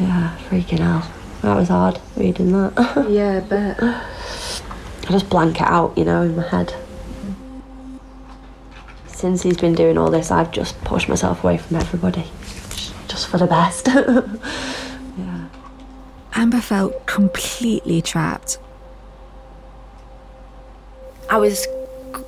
Yeah, 0.00 0.36
freaking 0.48 0.80
out. 0.80 1.06
That 1.42 1.54
was 1.54 1.68
hard 1.68 2.00
reading 2.16 2.52
that. 2.52 3.06
yeah, 3.10 3.36
I 3.36 3.40
bet. 3.40 4.17
I 5.08 5.12
just 5.12 5.30
blank 5.30 5.58
it 5.58 5.66
out, 5.66 5.96
you 5.96 6.04
know, 6.04 6.20
in 6.20 6.36
my 6.36 6.46
head. 6.46 6.74
Since 9.06 9.42
he's 9.42 9.56
been 9.56 9.74
doing 9.74 9.96
all 9.96 10.10
this, 10.10 10.30
I've 10.30 10.52
just 10.52 10.78
pushed 10.82 11.08
myself 11.08 11.42
away 11.42 11.56
from 11.56 11.78
everybody. 11.78 12.24
Just 13.08 13.28
for 13.28 13.38
the 13.38 13.46
best. 13.46 13.86
yeah. 13.86 15.48
Amber 16.34 16.60
felt 16.60 17.06
completely 17.06 18.02
trapped. 18.02 18.58
I 21.30 21.38
was 21.38 21.66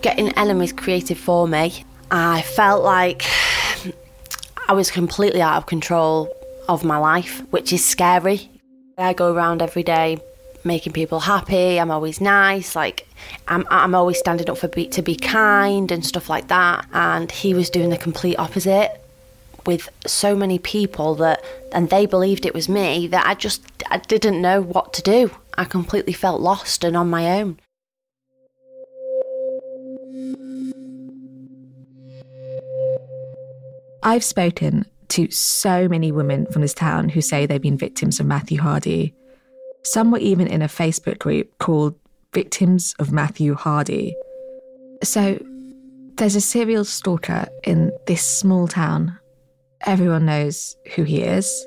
getting 0.00 0.30
enemies 0.38 0.72
created 0.72 1.18
for 1.18 1.46
me. 1.46 1.84
I 2.10 2.40
felt 2.40 2.82
like 2.82 3.26
I 4.68 4.72
was 4.72 4.90
completely 4.90 5.42
out 5.42 5.58
of 5.58 5.66
control 5.66 6.34
of 6.66 6.82
my 6.82 6.96
life, 6.96 7.42
which 7.50 7.74
is 7.74 7.84
scary. 7.84 8.50
I 8.96 9.12
go 9.12 9.34
around 9.34 9.60
every 9.60 9.82
day 9.82 10.18
making 10.64 10.92
people 10.92 11.20
happy. 11.20 11.80
I'm 11.80 11.90
always 11.90 12.20
nice. 12.20 12.76
Like 12.76 13.06
I'm, 13.48 13.66
I'm 13.70 13.94
always 13.94 14.18
standing 14.18 14.48
up 14.50 14.58
for 14.58 14.68
be, 14.68 14.88
to 14.88 15.02
be 15.02 15.16
kind 15.16 15.90
and 15.90 16.04
stuff 16.04 16.28
like 16.28 16.48
that. 16.48 16.86
And 16.92 17.30
he 17.30 17.54
was 17.54 17.70
doing 17.70 17.90
the 17.90 17.96
complete 17.96 18.36
opposite 18.38 19.00
with 19.66 19.88
so 20.06 20.34
many 20.34 20.58
people 20.58 21.14
that, 21.16 21.44
and 21.72 21.90
they 21.90 22.06
believed 22.06 22.46
it 22.46 22.54
was 22.54 22.68
me 22.68 23.06
that 23.08 23.26
I 23.26 23.34
just 23.34 23.62
I 23.90 23.98
didn't 23.98 24.40
know 24.40 24.60
what 24.60 24.92
to 24.94 25.02
do. 25.02 25.30
I 25.56 25.64
completely 25.64 26.12
felt 26.12 26.40
lost 26.40 26.84
and 26.84 26.96
on 26.96 27.10
my 27.10 27.40
own. 27.40 27.58
I've 34.02 34.24
spoken 34.24 34.86
to 35.08 35.30
so 35.30 35.88
many 35.88 36.10
women 36.10 36.46
from 36.46 36.62
this 36.62 36.72
town 36.72 37.10
who 37.10 37.20
say 37.20 37.44
they've 37.44 37.60
been 37.60 37.76
victims 37.76 38.18
of 38.18 38.26
Matthew 38.26 38.60
Hardy. 38.60 39.14
Some 39.82 40.10
were 40.10 40.18
even 40.18 40.46
in 40.46 40.62
a 40.62 40.68
Facebook 40.68 41.18
group 41.18 41.58
called 41.58 41.94
Victims 42.32 42.94
of 42.98 43.12
Matthew 43.12 43.54
Hardy. 43.54 44.14
So 45.02 45.38
there's 46.16 46.36
a 46.36 46.40
serial 46.40 46.84
stalker 46.84 47.46
in 47.64 47.90
this 48.06 48.24
small 48.24 48.68
town. 48.68 49.18
Everyone 49.86 50.26
knows 50.26 50.76
who 50.94 51.04
he 51.04 51.22
is. 51.22 51.66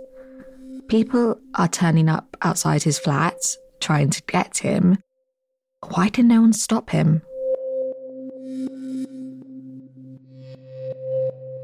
People 0.87 1.39
are 1.55 1.67
turning 1.67 2.07
up 2.07 2.37
outside 2.43 2.83
his 2.83 2.99
flat 2.99 3.39
trying 3.79 4.09
to 4.11 4.21
get 4.23 4.59
him. 4.59 4.97
Why 5.89 6.09
can 6.09 6.27
no 6.27 6.41
one 6.41 6.53
stop 6.53 6.91
him? 6.91 7.21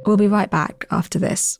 We'll 0.05 0.17
be 0.17 0.27
right 0.27 0.49
back 0.49 0.85
after 0.91 1.19
this. 1.19 1.59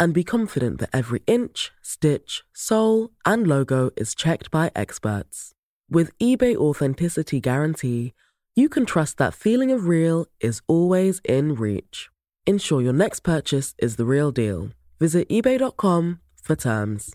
and 0.00 0.14
be 0.14 0.24
confident 0.24 0.80
that 0.80 0.90
every 0.92 1.22
inch, 1.26 1.70
stitch, 1.82 2.42
sole, 2.54 3.10
and 3.24 3.46
logo 3.46 3.90
is 3.96 4.14
checked 4.14 4.50
by 4.50 4.72
experts. 4.74 5.52
With 5.90 6.16
eBay 6.18 6.56
Authenticity 6.56 7.38
Guarantee, 7.40 8.14
you 8.56 8.68
can 8.68 8.86
trust 8.86 9.18
that 9.18 9.34
feeling 9.34 9.70
of 9.70 9.86
real 9.86 10.26
is 10.40 10.62
always 10.66 11.20
in 11.24 11.54
reach. 11.54 12.08
Ensure 12.46 12.80
your 12.80 12.92
next 12.92 13.20
purchase 13.20 13.74
is 13.78 13.96
the 13.96 14.06
real 14.06 14.32
deal. 14.32 14.70
Visit 14.98 15.28
eBay.com 15.28 16.20
for 16.42 16.56
terms. 16.56 17.14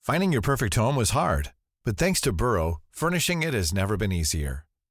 Finding 0.00 0.32
your 0.32 0.42
perfect 0.42 0.76
home 0.76 0.96
was 0.96 1.10
hard, 1.10 1.52
but 1.84 1.96
thanks 1.96 2.20
to 2.22 2.32
Burrow, 2.32 2.78
furnishing 2.92 3.42
it 3.42 3.54
has 3.54 3.72
never 3.72 3.96
been 3.96 4.12
easier. 4.12 4.64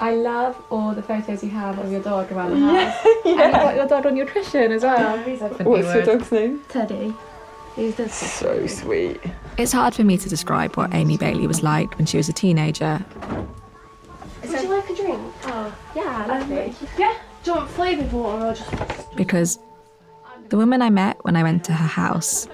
I 0.00 0.14
love 0.14 0.60
all 0.70 0.92
the 0.94 1.02
photos 1.02 1.42
you 1.44 1.50
have 1.50 1.78
of 1.78 1.90
your 1.90 2.02
dog 2.02 2.30
around 2.32 2.50
the 2.50 2.58
house. 2.66 3.06
yeah. 3.24 3.30
And 3.32 3.38
you've 3.40 3.52
got 3.52 3.76
your 3.76 3.86
dog 3.88 4.06
on 4.06 4.14
nutrition 4.14 4.72
as 4.72 4.82
well. 4.82 5.16
Oh, 5.26 5.64
What's 5.64 5.94
your 5.94 6.02
dog's 6.04 6.32
name? 6.32 6.62
Teddy. 6.68 7.14
He's 7.76 7.94
the 7.96 8.08
So 8.08 8.66
sweet. 8.66 9.20
It's 9.58 9.72
hard 9.72 9.94
for 9.94 10.04
me 10.04 10.16
to 10.18 10.28
describe 10.28 10.76
what 10.76 10.94
Amy 10.94 11.16
Bailey 11.16 11.46
was 11.46 11.62
like 11.62 11.96
when 11.98 12.06
she 12.06 12.16
was 12.16 12.28
a 12.28 12.32
teenager. 12.32 13.04
Would 14.42 14.62
you 14.62 14.68
like 14.68 14.90
a 14.90 14.94
drink? 14.94 15.20
Oh, 15.44 15.74
yeah, 15.96 16.22
um, 16.24 16.28
lovely. 16.28 16.74
Yeah. 16.98 17.14
Do 17.42 17.50
you 17.50 17.56
want 17.56 17.70
flavoured 17.70 18.12
water 18.12 18.46
or 18.46 18.54
just. 18.54 19.16
because 19.16 19.58
the 20.50 20.56
woman 20.56 20.82
I 20.82 20.90
met 20.90 21.22
when 21.24 21.36
I 21.36 21.42
went 21.42 21.64
to 21.64 21.72
her 21.72 21.86
house 21.86 22.46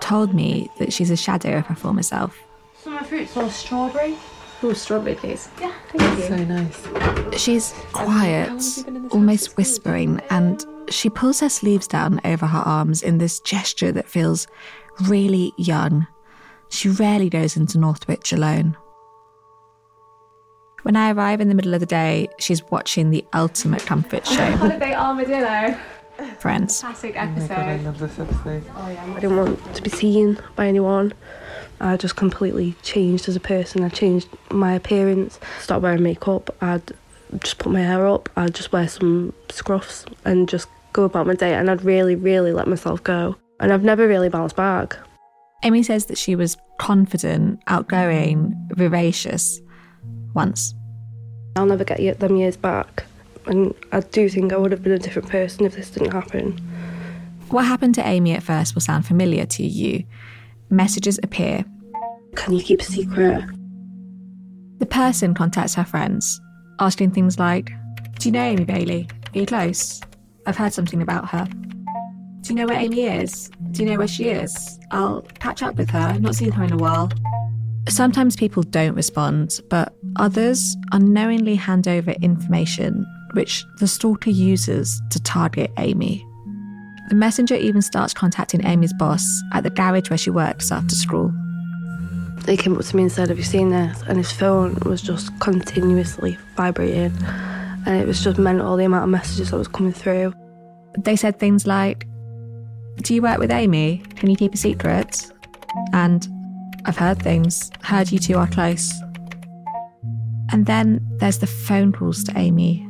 told 0.00 0.32
me 0.34 0.70
that 0.78 0.92
she's 0.92 1.10
a 1.10 1.16
shadow 1.16 1.58
of 1.58 1.66
her 1.66 1.74
former 1.74 2.02
self. 2.02 2.38
Summer 2.82 3.02
fruits 3.02 3.36
or 3.36 3.50
strawberry? 3.50 4.16
Oh, 4.62 4.72
strawberry, 4.72 5.14
please. 5.14 5.48
Yeah, 5.60 5.72
thank 5.92 6.18
you. 6.18 6.24
So 6.24 6.36
nice. 6.44 7.40
She's 7.40 7.72
quiet, 7.92 8.60
almost 9.12 9.56
whispering, 9.56 10.20
and 10.30 10.64
she 10.90 11.08
pulls 11.08 11.40
her 11.40 11.48
sleeves 11.48 11.86
down 11.86 12.20
over 12.24 12.46
her 12.46 12.58
arms 12.58 13.02
in 13.02 13.18
this 13.18 13.38
gesture 13.40 13.92
that 13.92 14.08
feels 14.08 14.48
really 15.06 15.52
young. 15.58 16.06
She 16.70 16.88
rarely 16.88 17.30
goes 17.30 17.56
into 17.56 17.78
Northwich 17.78 18.32
alone. 18.32 18.76
When 20.82 20.96
I 20.96 21.12
arrive 21.12 21.40
in 21.40 21.48
the 21.48 21.54
middle 21.54 21.74
of 21.74 21.80
the 21.80 21.86
day, 21.86 22.28
she's 22.38 22.62
watching 22.70 23.10
the 23.10 23.24
ultimate 23.34 23.84
comfort 23.86 24.26
show, 24.26 24.50
Holiday 24.56 24.94
armadillo. 24.94 25.76
Friends. 26.40 26.80
Classic 26.80 27.14
Oh 27.16 27.26
my 27.26 27.46
god, 27.46 27.58
I 27.58 27.76
love 27.76 27.98
this 28.00 28.18
episode. 28.18 28.64
Oh, 28.74 28.80
I 28.82 29.20
didn't 29.20 29.36
want 29.36 29.74
to 29.76 29.82
be 29.82 29.90
seen 29.90 30.40
by 30.56 30.66
anyone. 30.66 31.12
I 31.80 31.96
just 31.96 32.16
completely 32.16 32.74
changed 32.82 33.28
as 33.28 33.36
a 33.36 33.40
person. 33.40 33.84
I 33.84 33.88
changed 33.88 34.28
my 34.50 34.72
appearance, 34.74 35.38
stopped 35.60 35.82
wearing 35.82 36.02
makeup. 36.02 36.54
I'd 36.60 36.92
just 37.40 37.58
put 37.58 37.72
my 37.72 37.80
hair 37.80 38.06
up. 38.06 38.28
I'd 38.36 38.54
just 38.54 38.72
wear 38.72 38.88
some 38.88 39.32
scruffs 39.48 40.12
and 40.24 40.48
just 40.48 40.68
go 40.92 41.04
about 41.04 41.26
my 41.26 41.34
day. 41.34 41.54
And 41.54 41.70
I'd 41.70 41.84
really, 41.84 42.16
really 42.16 42.52
let 42.52 42.66
myself 42.66 43.02
go. 43.04 43.36
And 43.60 43.72
I've 43.72 43.84
never 43.84 44.08
really 44.08 44.28
bounced 44.28 44.56
back. 44.56 44.96
Amy 45.64 45.82
says 45.82 46.06
that 46.06 46.18
she 46.18 46.36
was 46.36 46.56
confident, 46.78 47.60
outgoing, 47.66 48.54
vivacious 48.70 49.60
once. 50.34 50.74
I'll 51.56 51.66
never 51.66 51.84
get 51.84 52.20
them 52.20 52.36
years 52.36 52.56
back. 52.56 53.04
And 53.46 53.74
I 53.92 54.00
do 54.00 54.28
think 54.28 54.52
I 54.52 54.56
would 54.56 54.70
have 54.72 54.82
been 54.82 54.92
a 54.92 54.98
different 54.98 55.28
person 55.28 55.64
if 55.64 55.74
this 55.74 55.90
didn't 55.90 56.12
happen. 56.12 56.58
What 57.50 57.64
happened 57.64 57.94
to 57.96 58.06
Amy 58.06 58.32
at 58.32 58.42
first 58.42 58.74
will 58.74 58.82
sound 58.82 59.06
familiar 59.06 59.46
to 59.46 59.64
you. 59.64 60.04
Messages 60.70 61.18
appear. 61.22 61.64
Can 62.36 62.54
you 62.54 62.62
keep 62.62 62.80
a 62.80 62.84
secret? 62.84 63.42
The 64.78 64.86
person 64.86 65.34
contacts 65.34 65.74
her 65.74 65.84
friends, 65.84 66.40
asking 66.78 67.12
things 67.12 67.38
like 67.38 67.72
Do 68.18 68.28
you 68.28 68.32
know 68.32 68.42
Amy 68.42 68.64
Bailey? 68.64 69.08
Are 69.34 69.38
you 69.38 69.46
close? 69.46 70.00
I've 70.46 70.56
heard 70.56 70.72
something 70.72 71.02
about 71.02 71.28
her. 71.30 71.46
Do 71.46 72.50
you 72.50 72.54
know 72.54 72.66
where 72.66 72.78
Amy 72.78 73.04
is? 73.04 73.50
Do 73.72 73.82
you 73.82 73.90
know 73.90 73.98
where 73.98 74.08
she 74.08 74.28
is? 74.28 74.78
I'll 74.90 75.22
catch 75.40 75.62
up 75.62 75.76
with 75.76 75.90
her. 75.90 75.98
I've 75.98 76.20
not 76.20 76.34
seen 76.34 76.52
her 76.52 76.64
in 76.64 76.72
a 76.72 76.76
while. 76.76 77.10
Sometimes 77.88 78.36
people 78.36 78.62
don't 78.62 78.94
respond, 78.94 79.60
but 79.70 79.94
others 80.16 80.76
unknowingly 80.92 81.54
hand 81.54 81.88
over 81.88 82.10
information 82.12 83.06
which 83.32 83.64
the 83.78 83.88
stalker 83.88 84.30
uses 84.30 85.00
to 85.10 85.20
target 85.20 85.70
Amy. 85.78 86.26
The 87.08 87.14
messenger 87.14 87.54
even 87.54 87.80
starts 87.80 88.12
contacting 88.12 88.64
Amy's 88.66 88.92
boss 88.92 89.26
at 89.52 89.62
the 89.62 89.70
garage 89.70 90.10
where 90.10 90.18
she 90.18 90.28
works 90.28 90.70
after 90.70 90.94
school. 90.94 91.32
He 92.46 92.56
came 92.56 92.76
up 92.76 92.84
to 92.84 92.96
me 92.96 93.02
and 93.02 93.12
said, 93.12 93.28
Have 93.28 93.38
you 93.38 93.44
seen 93.44 93.70
this? 93.70 94.02
And 94.08 94.18
his 94.18 94.30
phone 94.30 94.76
was 94.84 95.00
just 95.00 95.38
continuously 95.40 96.36
vibrating. 96.54 97.12
And 97.86 98.00
it 98.00 98.06
was 98.06 98.22
just 98.22 98.38
mental 98.38 98.76
the 98.76 98.84
amount 98.84 99.04
of 99.04 99.10
messages 99.10 99.50
that 99.50 99.56
was 99.56 99.68
coming 99.68 99.92
through. 99.92 100.34
They 100.98 101.16
said 101.16 101.38
things 101.38 101.66
like, 101.66 102.06
Do 102.96 103.14
you 103.14 103.22
work 103.22 103.38
with 103.38 103.50
Amy? 103.50 104.02
Can 104.16 104.28
you 104.28 104.36
keep 104.36 104.52
a 104.52 104.58
secret? 104.58 105.30
And 105.94 106.28
I've 106.84 106.98
heard 106.98 107.22
things, 107.22 107.70
heard 107.82 108.12
you 108.12 108.18
two 108.18 108.36
are 108.36 108.46
close. 108.46 108.92
And 110.52 110.66
then 110.66 111.06
there's 111.18 111.38
the 111.38 111.46
phone 111.46 111.92
calls 111.92 112.22
to 112.24 112.38
Amy 112.38 112.86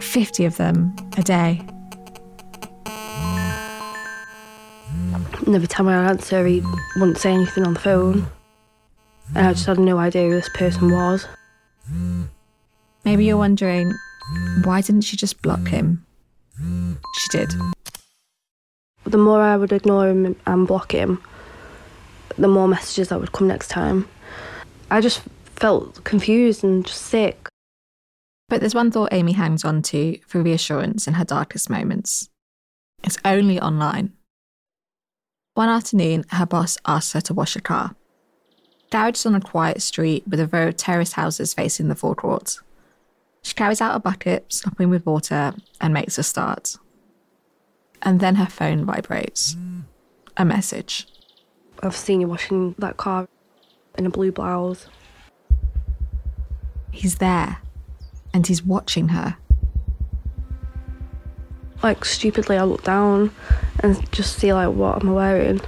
50 0.00 0.44
of 0.44 0.56
them 0.56 0.94
a 1.16 1.22
day. 1.22 1.66
And 5.46 5.54
every 5.54 5.68
time 5.68 5.88
I 5.88 5.94
answer, 6.08 6.44
he 6.44 6.62
wouldn't 6.96 7.18
say 7.18 7.32
anything 7.32 7.64
on 7.64 7.74
the 7.74 7.80
phone. 7.80 8.26
And 9.34 9.46
I 9.46 9.52
just 9.52 9.66
had 9.66 9.78
no 9.78 9.98
idea 9.98 10.24
who 10.24 10.34
this 10.34 10.48
person 10.50 10.90
was. 10.92 11.26
Maybe 13.04 13.24
you're 13.24 13.36
wondering, 13.36 13.92
why 14.64 14.80
didn't 14.80 15.02
she 15.02 15.16
just 15.16 15.40
block 15.42 15.68
him? 15.68 16.04
She 16.58 17.28
did. 17.30 17.52
The 19.04 19.18
more 19.18 19.40
I 19.40 19.56
would 19.56 19.70
ignore 19.70 20.08
him 20.08 20.34
and 20.46 20.66
block 20.66 20.92
him, 20.92 21.22
the 22.36 22.48
more 22.48 22.66
messages 22.66 23.08
that 23.08 23.20
would 23.20 23.30
come 23.30 23.46
next 23.46 23.68
time. 23.68 24.08
I 24.90 25.00
just 25.00 25.22
felt 25.44 26.02
confused 26.02 26.64
and 26.64 26.84
just 26.84 27.02
sick. 27.02 27.48
But 28.48 28.60
there's 28.60 28.74
one 28.74 28.90
thought 28.90 29.12
Amy 29.12 29.32
hangs 29.32 29.64
on 29.64 29.82
to 29.82 30.18
for 30.26 30.42
reassurance 30.42 31.06
in 31.06 31.14
her 31.14 31.24
darkest 31.24 31.70
moments. 31.70 32.30
It's 33.04 33.18
only 33.24 33.60
online. 33.60 34.12
One 35.56 35.70
afternoon, 35.70 36.26
her 36.32 36.44
boss 36.44 36.76
asks 36.84 37.14
her 37.14 37.22
to 37.22 37.32
wash 37.32 37.56
a 37.56 37.62
car. 37.62 37.94
Garage 38.90 39.14
is 39.14 39.24
on 39.24 39.34
a 39.34 39.40
quiet 39.40 39.80
street 39.80 40.22
with 40.28 40.38
a 40.38 40.48
row 40.48 40.68
of 40.68 40.76
terraced 40.76 41.14
houses 41.14 41.54
facing 41.54 41.88
the 41.88 41.94
forecourt. 41.94 42.58
She 43.40 43.54
carries 43.54 43.80
out 43.80 43.96
a 43.96 43.98
bucket, 43.98 44.52
slopping 44.52 44.90
with 44.90 45.06
water, 45.06 45.54
and 45.80 45.94
makes 45.94 46.18
a 46.18 46.22
start. 46.22 46.76
And 48.02 48.20
then 48.20 48.34
her 48.34 48.44
phone 48.44 48.84
vibrates. 48.84 49.56
A 50.36 50.44
message. 50.44 51.06
I've 51.82 51.96
seen 51.96 52.20
you 52.20 52.28
washing 52.28 52.74
that 52.76 52.98
car 52.98 53.26
in 53.96 54.04
a 54.04 54.10
blue 54.10 54.32
blouse. 54.32 54.88
He's 56.90 57.16
there, 57.16 57.62
and 58.34 58.46
he's 58.46 58.62
watching 58.62 59.08
her. 59.08 59.38
Like 61.86 62.04
stupidly, 62.04 62.56
I 62.56 62.64
look 62.64 62.82
down 62.82 63.30
and 63.78 64.10
just 64.10 64.40
see 64.40 64.52
like 64.52 64.74
what 64.74 65.00
am 65.00 65.10
I 65.10 65.12
wearing, 65.12 65.60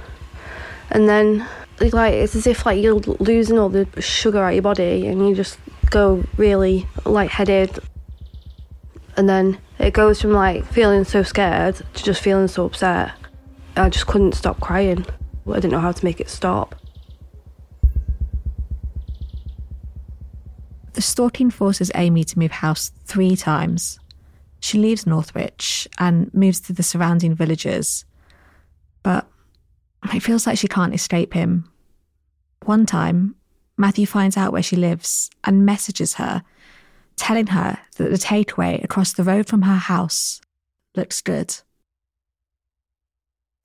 and 0.91 1.07
then 1.07 1.47
like 1.79 2.13
it's 2.13 2.35
as 2.35 2.45
if 2.45 2.65
like 2.65 2.83
you're 2.83 2.95
losing 2.95 3.57
all 3.57 3.69
the 3.69 3.87
sugar 4.01 4.43
out 4.43 4.53
your 4.53 4.61
body, 4.61 5.07
and 5.07 5.29
you 5.29 5.33
just 5.33 5.57
go 5.89 6.25
really 6.35 6.85
lightheaded, 7.05 7.79
and 9.15 9.29
then 9.29 9.59
it 9.77 9.93
goes 9.93 10.21
from 10.21 10.33
like 10.33 10.65
feeling 10.65 11.05
so 11.05 11.23
scared 11.23 11.75
to 11.93 12.03
just 12.03 12.21
feeling 12.21 12.49
so 12.49 12.65
upset. 12.65 13.13
I 13.77 13.87
just 13.87 14.07
couldn't 14.07 14.33
stop 14.33 14.59
crying. 14.59 15.05
I 15.47 15.53
didn't 15.53 15.71
know 15.71 15.79
how 15.79 15.93
to 15.93 16.03
make 16.03 16.19
it 16.19 16.29
stop. 16.29 16.75
The 20.91 20.99
The 20.99 21.03
stalking 21.03 21.49
forces 21.49 21.91
Amy 21.95 22.25
to 22.25 22.37
move 22.37 22.51
house 22.51 22.91
three 23.05 23.37
times. 23.37 24.01
She 24.59 24.77
leaves 24.77 25.07
Northwich 25.07 25.87
and 25.97 26.33
moves 26.33 26.59
to 26.61 26.73
the 26.73 26.83
surrounding 26.83 27.35
villages. 27.35 28.05
But 29.03 29.27
it 30.13 30.21
feels 30.21 30.45
like 30.45 30.57
she 30.57 30.67
can't 30.67 30.93
escape 30.93 31.33
him. 31.33 31.69
One 32.65 32.85
time, 32.85 33.35
Matthew 33.77 34.05
finds 34.05 34.35
out 34.35 34.51
where 34.51 34.63
she 34.63 34.75
lives 34.75 35.29
and 35.45 35.65
messages 35.65 36.15
her, 36.15 36.43
telling 37.15 37.47
her 37.47 37.79
that 37.95 38.09
the 38.09 38.17
takeaway 38.17 38.83
across 38.83 39.13
the 39.13 39.23
road 39.23 39.47
from 39.47 39.61
her 39.61 39.77
house 39.77 40.41
looks 40.95 41.21
good. 41.21 41.55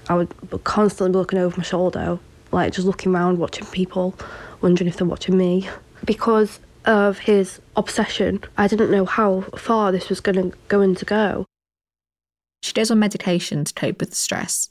I 0.09 0.15
would 0.15 0.65
constantly 0.65 1.13
be 1.13 1.19
looking 1.19 1.39
over 1.39 1.57
my 1.57 1.65
shoulder, 1.65 2.19
like 2.53 2.73
just 2.73 2.87
looking 2.87 3.15
around, 3.15 3.39
watching 3.39 3.67
people, 3.67 4.15
wondering 4.61 4.89
if 4.89 4.97
they're 4.97 5.07
watching 5.07 5.37
me. 5.37 5.69
Because 6.05 6.61
of 6.85 7.19
his 7.21 7.61
obsession, 7.77 8.43
I 8.57 8.69
didn't 8.69 8.91
know 8.91 9.05
how 9.05 9.43
far 9.57 9.93
this 9.93 10.09
was 10.09 10.21
going 10.21 10.51
to 10.51 10.57
going 10.69 10.95
to 10.97 11.05
go. 11.05 11.47
She 12.63 12.73
goes 12.73 12.91
on 12.91 12.99
medication 12.99 13.65
to 13.65 13.75
cope 13.75 14.01
with 14.01 14.11
the 14.11 14.17
stress. 14.17 14.71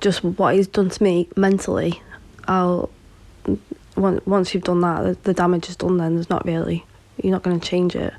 Just 0.00 0.24
what 0.24 0.54
he's 0.54 0.66
done 0.66 0.90
to 0.90 1.02
me 1.02 1.28
mentally, 1.36 2.02
I'll 2.48 2.90
once 3.96 4.54
you've 4.54 4.64
done 4.64 4.80
that, 4.80 5.22
the 5.22 5.34
damage 5.34 5.68
is 5.68 5.76
done. 5.76 5.98
Then 5.98 6.14
there's 6.14 6.30
not 6.30 6.44
really 6.44 6.84
you're 7.22 7.32
not 7.32 7.42
going 7.42 7.58
to 7.58 7.66
change 7.66 7.94
it. 7.94 8.12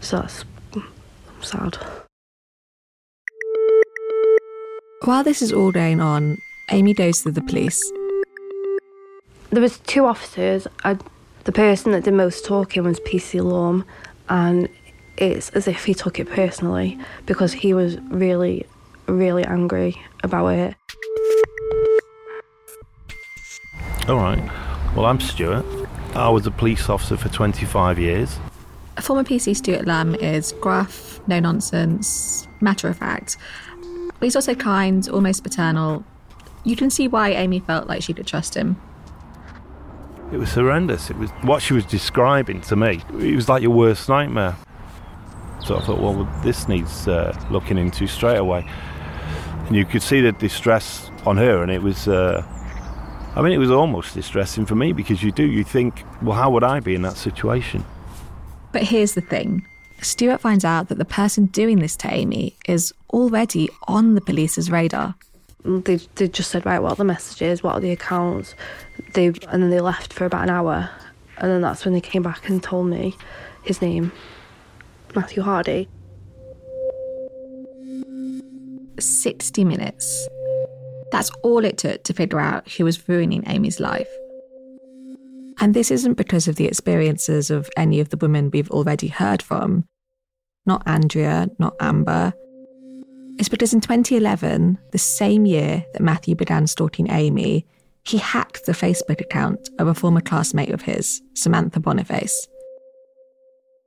So 0.00 0.18
that's 0.18 0.44
I'm 0.74 1.42
sad. 1.42 1.78
While 5.04 5.22
this 5.22 5.42
is 5.42 5.52
all 5.52 5.70
going 5.70 6.00
on, 6.00 6.38
Amy 6.70 6.94
goes 6.94 7.22
to 7.22 7.30
the 7.30 7.42
police. 7.42 7.80
There 9.50 9.62
was 9.62 9.78
two 9.80 10.04
officers. 10.04 10.66
I, 10.84 10.96
the 11.46 11.52
person 11.52 11.92
that 11.92 12.02
did 12.02 12.12
most 12.12 12.44
talking 12.44 12.82
was 12.82 12.98
PC 13.00 13.40
Lamb, 13.40 13.84
and 14.28 14.68
it's 15.16 15.48
as 15.50 15.68
if 15.68 15.84
he 15.84 15.94
took 15.94 16.18
it 16.18 16.28
personally 16.28 16.98
because 17.24 17.52
he 17.52 17.72
was 17.72 17.98
really, 18.10 18.66
really 19.06 19.44
angry 19.44 19.96
about 20.24 20.48
it. 20.48 20.74
All 24.08 24.16
right. 24.16 24.42
Well, 24.96 25.06
I'm 25.06 25.20
Stuart. 25.20 25.64
I 26.16 26.28
was 26.28 26.46
a 26.48 26.50
police 26.50 26.88
officer 26.88 27.16
for 27.16 27.28
25 27.28 27.98
years. 28.00 28.38
A 28.96 29.02
former 29.02 29.22
PC 29.22 29.54
Stuart 29.54 29.86
Lamb 29.86 30.16
is 30.16 30.52
gruff, 30.60 31.20
no 31.28 31.38
nonsense, 31.38 32.48
matter 32.60 32.88
of 32.88 32.98
fact. 32.98 33.36
But 34.18 34.24
he's 34.24 34.34
also 34.34 34.56
kind, 34.56 35.08
almost 35.10 35.44
paternal. 35.44 36.04
You 36.64 36.74
can 36.74 36.90
see 36.90 37.06
why 37.06 37.30
Amy 37.30 37.60
felt 37.60 37.86
like 37.86 38.02
she 38.02 38.14
could 38.14 38.26
trust 38.26 38.54
him. 38.54 38.80
It 40.32 40.38
was 40.38 40.52
horrendous. 40.54 41.10
It 41.10 41.16
was 41.16 41.30
what 41.42 41.62
she 41.62 41.72
was 41.72 41.84
describing 41.84 42.60
to 42.62 42.76
me. 42.76 43.02
It 43.20 43.36
was 43.36 43.48
like 43.48 43.62
your 43.62 43.70
worst 43.70 44.08
nightmare. 44.08 44.56
So 45.64 45.76
I 45.76 45.80
thought, 45.80 46.00
well, 46.00 46.28
this 46.42 46.68
needs 46.68 47.08
uh, 47.08 47.36
looking 47.50 47.78
into 47.78 48.06
straight 48.06 48.38
away. 48.38 48.68
And 49.66 49.76
you 49.76 49.84
could 49.84 50.02
see 50.02 50.20
the 50.20 50.32
distress 50.32 51.10
on 51.24 51.36
her, 51.36 51.62
and 51.62 51.70
it 51.70 51.82
was. 51.82 52.08
Uh, 52.08 52.44
I 53.34 53.42
mean, 53.42 53.52
it 53.52 53.58
was 53.58 53.70
almost 53.70 54.14
distressing 54.14 54.64
for 54.64 54.74
me 54.74 54.92
because 54.92 55.22
you 55.22 55.30
do, 55.30 55.44
you 55.44 55.62
think, 55.62 56.04
well, 56.22 56.36
how 56.36 56.50
would 56.50 56.64
I 56.64 56.80
be 56.80 56.94
in 56.94 57.02
that 57.02 57.16
situation? 57.16 57.84
But 58.72 58.84
here's 58.84 59.12
the 59.12 59.20
thing 59.20 59.66
Stuart 60.00 60.40
finds 60.40 60.64
out 60.64 60.88
that 60.88 60.98
the 60.98 61.04
person 61.04 61.46
doing 61.46 61.80
this 61.80 61.96
to 61.96 62.12
Amy 62.12 62.56
is 62.66 62.94
already 63.12 63.68
on 63.88 64.14
the 64.14 64.20
police's 64.20 64.70
radar. 64.70 65.14
Mm, 65.64 65.84
they, 65.84 65.96
they 66.14 66.28
just 66.28 66.50
said, 66.50 66.66
right, 66.66 66.80
what 66.80 66.92
are 66.92 66.96
the 66.96 67.04
messages? 67.04 67.62
What 67.62 67.74
are 67.74 67.80
the 67.80 67.92
accounts? 67.92 68.54
They 69.14 69.26
And 69.26 69.62
then 69.62 69.70
they 69.70 69.80
left 69.80 70.12
for 70.12 70.24
about 70.24 70.44
an 70.44 70.50
hour. 70.50 70.90
And 71.38 71.50
then 71.50 71.60
that's 71.60 71.84
when 71.84 71.94
they 71.94 72.00
came 72.00 72.22
back 72.22 72.48
and 72.48 72.62
told 72.62 72.86
me 72.88 73.16
his 73.62 73.82
name, 73.82 74.12
Matthew 75.14 75.42
Hardy. 75.42 75.88
60 78.98 79.64
minutes. 79.64 80.28
That's 81.12 81.30
all 81.42 81.64
it 81.64 81.78
took 81.78 82.02
to 82.04 82.14
figure 82.14 82.40
out 82.40 82.70
who 82.70 82.84
was 82.84 83.08
ruining 83.08 83.44
Amy's 83.46 83.80
life. 83.80 84.08
And 85.58 85.72
this 85.74 85.90
isn't 85.90 86.14
because 86.14 86.48
of 86.48 86.56
the 86.56 86.66
experiences 86.66 87.50
of 87.50 87.70
any 87.76 88.00
of 88.00 88.10
the 88.10 88.16
women 88.16 88.50
we've 88.50 88.70
already 88.70 89.08
heard 89.08 89.42
from. 89.42 89.84
Not 90.66 90.82
Andrea, 90.86 91.48
not 91.58 91.74
Amber. 91.80 92.34
It's 93.38 93.50
because 93.50 93.74
in 93.74 93.80
2011, 93.80 94.78
the 94.92 94.98
same 94.98 95.44
year 95.44 95.84
that 95.92 96.02
Matthew 96.02 96.34
began 96.34 96.66
stalking 96.66 97.10
Amy, 97.10 97.66
he 98.02 98.16
hacked 98.16 98.64
the 98.64 98.72
Facebook 98.72 99.20
account 99.20 99.68
of 99.78 99.88
a 99.88 99.94
former 99.94 100.22
classmate 100.22 100.70
of 100.70 100.82
his, 100.82 101.20
Samantha 101.34 101.80
Boniface. 101.80 102.48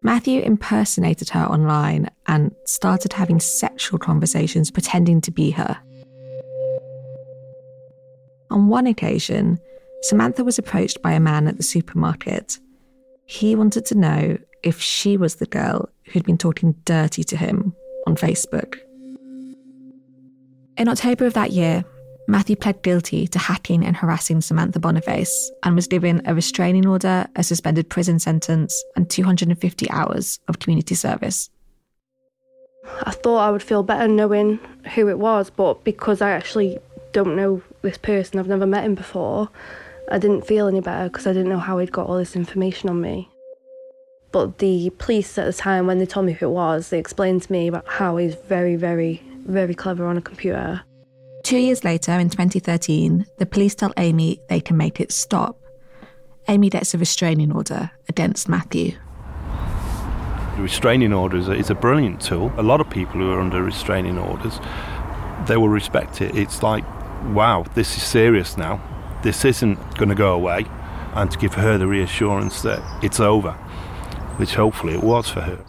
Matthew 0.04 0.42
impersonated 0.42 1.30
her 1.30 1.46
online 1.46 2.10
and 2.28 2.54
started 2.66 3.14
having 3.14 3.40
sexual 3.40 3.98
conversations 3.98 4.70
pretending 4.72 5.20
to 5.22 5.32
be 5.32 5.52
her. 5.52 5.78
On 8.52 8.68
one 8.68 8.88
occasion, 8.88 9.60
Samantha 10.04 10.44
was 10.44 10.60
approached 10.60 11.02
by 11.02 11.14
a 11.14 11.20
man 11.20 11.48
at 11.48 11.58
the 11.58 11.64
supermarket. 11.64 12.60
He 13.26 13.56
wanted 13.56 13.86
to 13.88 13.96
know 13.96 14.38
if 14.64 14.80
she 14.80 15.18
was 15.18 15.36
the 15.36 15.46
girl 15.48 15.90
who'd 16.06 16.26
been 16.26 16.38
talking 16.38 16.74
dirty 16.86 17.24
to 17.24 17.36
him 17.36 17.76
on 18.08 18.16
Facebook. 18.16 18.80
In 20.80 20.88
October 20.88 21.26
of 21.26 21.34
that 21.34 21.52
year, 21.52 21.84
Matthew 22.30 22.56
pled 22.56 22.82
guilty 22.84 23.28
to 23.28 23.38
hacking 23.38 23.86
and 23.86 23.98
harassing 23.98 24.40
Samantha 24.40 24.80
Boniface 24.80 25.52
and 25.64 25.76
was 25.76 25.88
given 25.88 26.22
a 26.26 26.34
restraining 26.34 26.88
order, 26.88 27.28
a 27.36 27.44
suspended 27.44 27.90
prison 27.90 28.18
sentence, 28.18 28.82
and 28.96 29.10
250 29.10 29.90
hours 29.90 30.40
of 30.48 30.60
community 30.60 30.96
service. 30.96 31.50
I 33.04 33.12
thought 33.12 33.40
I 33.40 33.52
would 33.52 33.62
feel 33.62 33.84
better 33.84 34.08
knowing 34.08 34.58
who 34.96 35.10
it 35.10 35.20
was, 35.20 35.50
but 35.50 35.84
because 35.84 36.22
I 36.22 36.30
actually 36.30 36.80
don't 37.12 37.36
know 37.36 37.62
this 37.82 37.98
person, 37.98 38.40
I've 38.40 38.48
never 38.48 38.66
met 38.66 38.86
him 38.86 38.96
before, 38.96 39.50
I 40.10 40.18
didn't 40.18 40.48
feel 40.48 40.70
any 40.70 40.80
better 40.80 41.10
because 41.10 41.28
I 41.28 41.34
didn't 41.34 41.50
know 41.50 41.60
how 41.60 41.78
he'd 41.80 41.92
got 41.92 42.08
all 42.08 42.18
this 42.18 42.38
information 42.38 42.90
on 42.90 43.02
me. 43.02 43.28
But 44.32 44.60
the 44.60 44.92
police 44.92 45.38
at 45.38 45.46
the 45.46 45.52
time, 45.52 45.88
when 45.88 45.98
they 45.98 46.06
told 46.06 46.26
me 46.26 46.32
who 46.32 46.46
it 46.46 46.54
was, 46.54 46.90
they 46.90 47.00
explained 47.00 47.42
to 47.42 47.52
me 47.52 47.68
about 47.68 47.86
how 47.86 48.16
he's 48.16 48.36
very, 48.36 48.78
very, 48.78 49.22
very 49.50 49.76
clever 49.76 50.06
on 50.06 50.18
a 50.18 50.22
computer. 50.22 50.82
Two 51.44 51.58
years 51.58 51.84
later, 51.84 52.12
in 52.14 52.30
2013, 52.30 53.26
the 53.38 53.46
police 53.46 53.76
tell 53.76 53.94
Amy 53.98 54.40
they 54.50 54.60
can 54.60 54.78
make 54.78 55.00
it 55.00 55.12
stop. 55.12 55.58
Amy 56.48 56.70
gets 56.70 56.94
a 56.94 56.98
restraining 56.98 57.52
order 57.52 57.92
against 58.08 58.50
Matthew. 58.50 58.92
The 60.56 60.64
restraining 60.64 61.14
order 61.14 61.38
is 61.38 61.48
a, 61.48 61.54
is 61.54 61.70
a 61.70 61.76
brilliant 61.76 62.22
tool. 62.22 62.52
A 62.58 62.64
lot 62.64 62.82
of 62.82 62.90
people 62.90 63.20
who 63.20 63.32
are 63.32 63.40
under 63.40 63.62
restraining 63.64 64.18
orders, 64.18 64.60
they 65.48 65.58
will 65.58 65.70
respect 65.70 66.22
it. 66.22 66.36
It's 66.36 66.62
like, 66.64 66.84
wow, 67.34 67.66
this 67.76 67.96
is 67.96 68.04
serious 68.04 68.58
now 68.58 68.82
this 69.22 69.44
isn't 69.44 69.78
going 69.98 70.10
to 70.10 70.16
go 70.16 70.34
away, 70.34 70.66
and 71.14 71.30
to 71.32 71.38
give 71.38 71.54
her 71.56 71.78
the 71.78 71.88
reassurance 71.88 72.62
that 72.62 72.82
it's 73.04 73.20
over, 73.20 73.52
which 74.38 74.56
hopefully 74.56 74.94
it 74.94 75.04
was 75.04 75.30
for 75.30 75.42
her. 75.42 75.64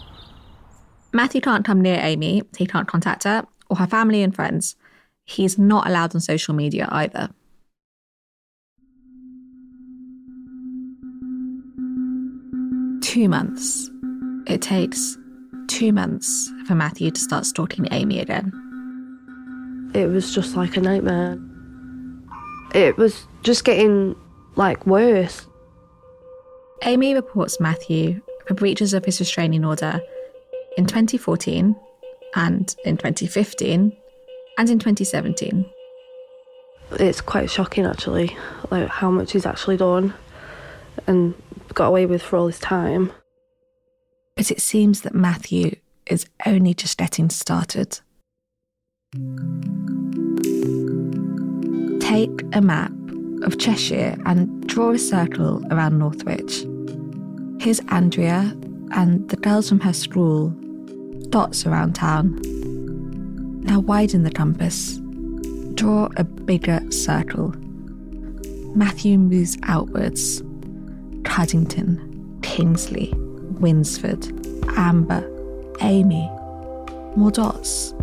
Matthew 1.13 1.41
can't 1.41 1.65
come 1.65 1.81
near 1.81 1.99
Amy, 2.01 2.43
he 2.57 2.67
can't 2.67 2.87
contact 2.87 3.25
her, 3.25 3.45
or 3.71 3.77
her 3.77 3.87
family 3.87 4.23
and 4.23 4.35
friends. 4.35 4.77
He's 5.25 5.59
not 5.59 5.87
allowed 5.87 6.15
on 6.15 6.21
social 6.21 6.55
media 6.55 6.89
either. 6.91 7.31
Two 13.01 13.29
months. 13.29 13.91
It 14.47 14.61
takes 14.61 15.17
two 15.69 15.93
months 15.93 16.53
for 16.67 16.75
Matthew 16.75 17.11
to 17.13 17.21
start 17.21 17.47
stalking 17.47 17.87
Amy 17.93 18.19
again. 18.19 18.53
It 19.95 20.07
was 20.07 20.35
just 20.35 20.57
like 20.57 20.77
a 20.77 20.81
nightmare. 20.81 21.39
It 22.75 22.97
was 22.97 23.27
just 23.43 23.65
getting 23.65 24.17
like 24.57 24.87
worse. 24.87 25.47
Amy 26.83 27.15
reports 27.15 27.61
Matthew 27.61 28.21
for 28.47 28.55
breaches 28.55 28.95
of 28.95 29.05
his 29.05 29.21
restraining 29.21 29.65
order 29.65 30.01
in 30.77 30.87
2014 30.87 31.77
and 32.35 32.75
in 32.85 32.97
2015 32.97 33.97
and 34.59 34.71
in 34.71 34.79
2017. 34.79 35.65
It's 36.93 37.21
quite 37.21 37.51
shocking 37.51 37.87
actually, 37.87 38.37
like 38.71 38.89
how 38.89 39.11
much 39.11 39.33
he's 39.33 39.47
actually 39.47 39.77
done 39.77 40.15
and 41.07 41.35
got 41.75 41.89
away 41.89 42.07
with 42.07 42.23
for 42.23 42.37
all 42.37 42.47
this 42.47 42.59
time. 42.59 43.13
But 44.37 44.51
it 44.51 44.61
seems 44.61 45.03
that 45.03 45.15
Matthew 45.15 45.77
is 46.07 46.27
only 46.47 46.75
just 46.75 46.99
getting 46.99 47.31
started. 47.31 48.01
Take 52.01 52.43
a 52.53 52.61
map 52.61 52.93
of 53.43 53.59
Cheshire 53.59 54.17
and 54.27 54.67
draw 54.67 54.91
a 54.91 54.99
circle 54.99 55.65
around 55.71 55.99
Northwich. 55.99 56.65
Here's 57.63 57.81
Andrea 57.89 58.57
and 58.93 59.29
the 59.29 59.37
girls 59.37 59.69
from 59.69 59.81
her 59.81 59.93
school, 59.93 60.55
dots 61.31 61.65
around 61.67 61.95
town. 61.95 62.41
Now 63.63 63.81
widen 63.81 64.25
the 64.25 64.31
compass. 64.31 65.01
Draw 65.75 66.09
a 66.17 66.25
bigger 66.25 66.81
circle. 66.91 67.55
Matthew 68.75 69.19
moves 69.19 69.57
outwards. 69.63 70.43
Cuddington, 71.25 72.39
Kingsley, 72.43 73.13
Winsford, 73.61 74.27
Amber, 74.77 75.25
Amy. 75.81 76.29
More 77.17 77.31
dots, 77.31 77.95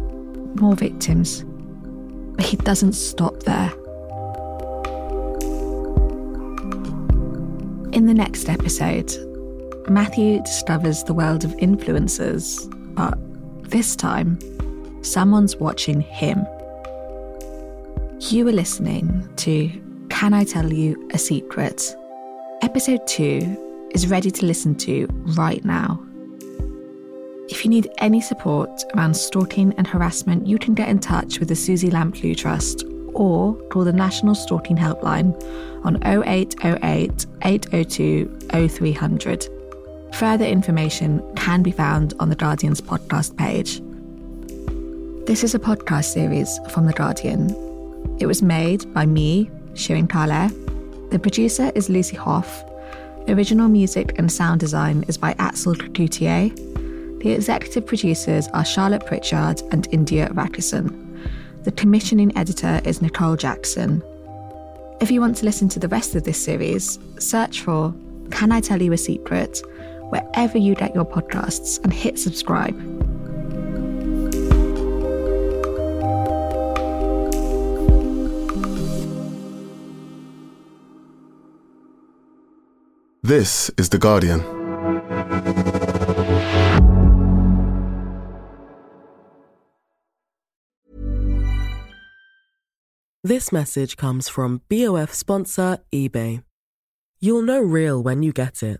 more 0.56 0.76
victims. 0.76 1.44
But 2.36 2.46
he 2.46 2.58
doesn't 2.58 2.94
stop 2.94 3.44
there. 3.44 3.72
In 7.94 8.06
the 8.06 8.14
next 8.14 8.48
episode, 8.48 9.12
Matthew 9.90 10.42
discovers 10.44 11.04
the 11.04 11.14
world 11.14 11.44
of 11.44 11.52
influencers, 11.58 12.72
but 12.98 13.18
this 13.70 13.96
time, 13.96 14.40
someone's 15.04 15.56
watching 15.56 16.02
him. 16.02 16.46
You 18.20 18.48
are 18.48 18.52
listening 18.52 19.30
to 19.38 19.70
Can 20.10 20.34
I 20.34 20.44
Tell 20.44 20.74
You 20.74 21.08
a 21.14 21.18
Secret? 21.20 21.96
Episode 22.64 23.06
2 23.06 23.90
is 23.94 24.08
ready 24.08 24.32
to 24.32 24.46
listen 24.48 24.74
to 24.80 25.08
right 25.38 25.64
now. 25.64 26.04
If 27.50 27.64
you 27.64 27.70
need 27.70 27.88
any 28.00 28.20
support 28.20 28.84
around 28.96 29.16
stalking 29.16 29.74
and 29.78 29.86
harassment, 29.86 30.48
you 30.48 30.58
can 30.58 30.74
get 30.74 30.90
in 30.90 31.00
touch 31.00 31.40
with 31.40 31.50
the 31.50 31.56
Suzy 31.56 31.90
Lamplugh 31.90 32.36
Trust 32.36 32.84
or 33.14 33.54
call 33.70 33.84
the 33.84 33.94
National 33.94 34.34
Stalking 34.34 34.76
Helpline 34.76 35.32
on 35.86 36.04
0808 36.04 37.26
802 37.44 38.40
0300. 38.68 39.57
Further 40.14 40.46
information 40.46 41.22
can 41.36 41.62
be 41.62 41.72
found 41.72 42.14
on 42.20 42.30
The 42.30 42.36
Guardian's 42.36 42.82
podcast 42.82 43.38
page. 43.38 43.82
This 45.28 45.44
is 45.44 45.54
a 45.54 45.60
podcast 45.60 46.06
series 46.06 46.60
from 46.72 46.88
The 46.88 46.94
Guardian. 46.94 47.52
It 48.20 48.26
was 48.26 48.42
made 48.42 48.92
by 48.94 49.06
me, 49.06 49.52
Sirin 49.74 50.10
Kale. 50.10 50.50
The 51.12 51.20
producer 51.20 51.72
is 51.76 51.90
Lucy 51.90 52.16
Hough. 52.16 52.64
Original 53.28 53.68
music 53.68 54.18
and 54.18 54.32
sound 54.32 54.60
design 54.60 55.04
is 55.08 55.18
by 55.18 55.36
Axel 55.38 55.76
Coutier. 55.76 56.50
The 57.20 57.32
executive 57.32 57.86
producers 57.86 58.48
are 58.54 58.66
Charlotte 58.66 59.06
Pritchard 59.06 59.62
and 59.72 59.88
India 59.92 60.30
Rakusen. 60.30 61.04
The 61.64 61.72
commissioning 61.74 62.36
editor 62.36 62.82
is 62.86 63.02
Nicole 63.04 63.36
Jackson. 63.36 64.02
If 65.00 65.12
you 65.12 65.22
want 65.22 65.36
to 65.38 65.46
listen 65.46 65.70
to 65.70 65.80
the 65.80 65.90
rest 65.90 66.16
of 66.16 66.24
this 66.24 66.44
series, 66.44 66.98
search 67.20 67.62
for 67.62 67.94
Can 68.32 68.52
I 68.52 68.62
Tell 68.62 68.82
You 68.82 68.94
a 68.94 68.98
Secret 68.98 69.62
wherever 70.10 70.58
you 70.58 70.76
get 70.76 70.96
your 70.96 71.06
podcasts 71.06 71.84
and 71.84 71.94
hit 71.94 72.18
subscribe. 72.20 72.76
This 83.24 83.70
is 83.78 83.90
The 83.90 83.98
Guardian. 83.98 84.40
This 93.22 93.52
message 93.52 93.98
comes 93.98 94.30
from 94.30 94.62
BOF 94.70 95.14
sponsor 95.14 95.80
eBay. 95.94 96.44
You'll 97.20 97.42
know 97.42 97.60
real 97.60 98.02
when 98.02 98.24
you 98.24 98.32
get 98.32 98.64
it. 98.64 98.80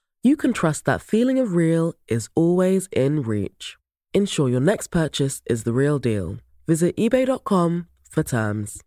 you 0.23 0.37
can 0.37 0.53
trust 0.53 0.85
that 0.85 1.01
feeling 1.01 1.39
of 1.39 1.55
real 1.55 1.93
is 2.07 2.29
always 2.35 2.87
in 2.91 3.21
reach. 3.21 3.77
Ensure 4.13 4.49
your 4.49 4.59
next 4.59 4.87
purchase 4.87 5.41
is 5.45 5.63
the 5.63 5.73
real 5.73 5.99
deal. 5.99 6.37
Visit 6.67 6.95
eBay.com 6.97 7.87
for 8.09 8.23
terms. 8.23 8.81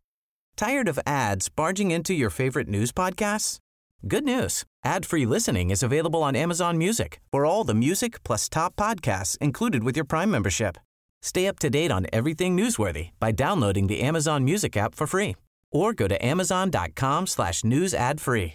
Tired 0.57 0.89
of 0.89 0.99
ads 1.07 1.49
barging 1.49 1.91
into 1.91 2.15
your 2.15 2.31
favorite 2.31 2.69
news 2.69 2.93
podcasts? 2.93 3.59
Good 4.07 4.25
news. 4.25 4.65
Ad-free 4.85 5.27
listening 5.27 5.71
is 5.71 5.83
available 5.83 6.23
on 6.23 6.37
Amazon 6.37 6.77
Music 6.79 7.21
for 7.33 7.47
all 7.47 7.65
the 7.65 7.75
music 7.75 8.23
plus 8.23 8.49
top 8.49 8.77
podcasts 8.77 9.39
included 9.39 9.83
with 9.83 9.97
your 9.97 10.05
Prime 10.05 10.31
membership. 10.31 10.77
Stay 11.23 11.47
up 11.47 11.59
to 11.59 11.71
date 11.71 11.91
on 11.91 12.07
everything 12.13 12.57
newsworthy 12.57 13.11
by 13.19 13.33
downloading 13.33 13.87
the 13.87 14.03
Amazon 14.03 14.45
Music 14.45 14.77
app 14.77 14.95
for 14.95 15.07
free 15.07 15.37
or 15.73 15.93
go 15.93 16.07
to 16.07 16.25
amazon.com 16.25 17.27
slash 17.27 17.65
news 17.65 17.95
ad 17.95 18.21
free. 18.21 18.55